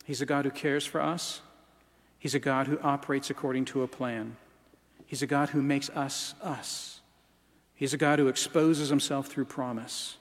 He's 0.05 0.21
a 0.21 0.27
God 0.27 0.45
who 0.45 0.51
cares 0.51 0.85
for 0.85 1.01
us, 1.01 1.41
He's 2.19 2.35
a 2.35 2.41
God 2.41 2.67
who 2.67 2.79
operates 2.81 3.31
according 3.31 3.65
to 3.67 3.83
a 3.83 3.89
plan, 3.89 4.37
He's 5.07 5.23
a 5.23 5.27
God 5.27 5.49
who 5.49 5.63
makes 5.63 5.89
us 5.91 6.35
us. 6.43 7.01
He's 7.75 7.95
a 7.95 7.99
God 7.99 8.19
who 8.19 8.29
exposes 8.29 8.91
Himself 8.91 9.29
through 9.29 9.47
promise. 9.47 10.19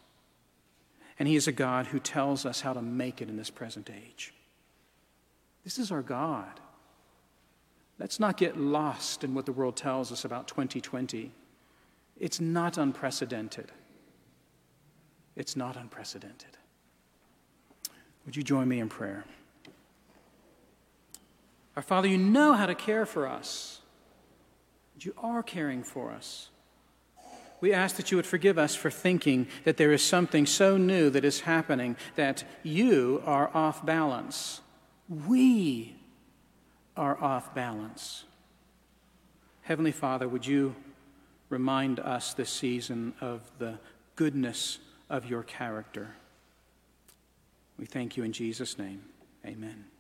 And 1.22 1.28
He 1.28 1.36
is 1.36 1.48
a 1.48 1.52
God 1.52 1.86
who 1.86 2.00
tells 2.00 2.48
us 2.48 2.62
how 2.62 2.74
to 2.74 2.82
make 2.82 3.22
it 3.22 3.30
in 3.30 3.38
this 3.38 3.52
present 3.52 3.92
age. 3.92 4.34
This 5.64 5.78
is 5.78 5.92
our 5.92 6.02
God. 6.02 6.60
Let's 8.00 8.20
not 8.20 8.38
get 8.38 8.58
lost 8.58 9.24
in 9.24 9.36
what 9.36 9.46
the 9.46 9.52
world 9.52 9.76
tells 9.76 10.12
us 10.12 10.26
about 10.26 10.48
2020. 10.48 11.32
It's 12.20 12.42
not 12.42 12.80
unprecedented. 12.80 13.72
It's 15.36 15.56
not 15.56 15.76
unprecedented. 15.76 16.58
Would 18.26 18.36
you 18.36 18.42
join 18.42 18.68
me 18.68 18.80
in 18.80 18.90
prayer? 18.90 19.24
Our 21.76 21.84
Father, 21.84 22.08
you 22.08 22.18
know 22.18 22.54
how 22.54 22.66
to 22.66 22.74
care 22.74 23.06
for 23.06 23.28
us. 23.28 23.82
You 25.00 25.14
are 25.20 25.44
caring 25.44 25.84
for 25.84 26.10
us. 26.10 26.50
We 27.62 27.74
ask 27.74 27.96
that 27.98 28.10
you 28.10 28.18
would 28.18 28.26
forgive 28.26 28.58
us 28.58 28.74
for 28.74 28.90
thinking 28.90 29.48
that 29.64 29.78
there 29.78 29.92
is 29.92 30.04
something 30.04 30.48
so 30.48 30.78
new 30.78 31.12
that 31.12 31.24
is 31.24 31.42
happening 31.42 31.96
that 32.16 32.44
you 32.64 33.22
are 33.26 33.56
off 33.56 33.86
balance. 33.86 34.62
We 35.08 35.96
are 36.98 37.22
off 37.24 37.54
balance. 37.54 38.24
Heavenly 39.62 39.92
Father, 39.92 40.28
would 40.28 40.46
you 40.46 40.76
remind 41.50 42.00
us 42.00 42.34
this 42.34 42.50
season 42.50 43.14
of 43.22 43.42
the 43.60 43.78
goodness 44.16 44.80
of 45.08 45.28
your 45.28 45.44
character? 45.44 46.16
We 47.78 47.86
thank 47.86 48.18
you 48.18 48.24
in 48.24 48.34
Jesus' 48.34 48.80
name. 48.80 49.04
Amen. 49.46 49.91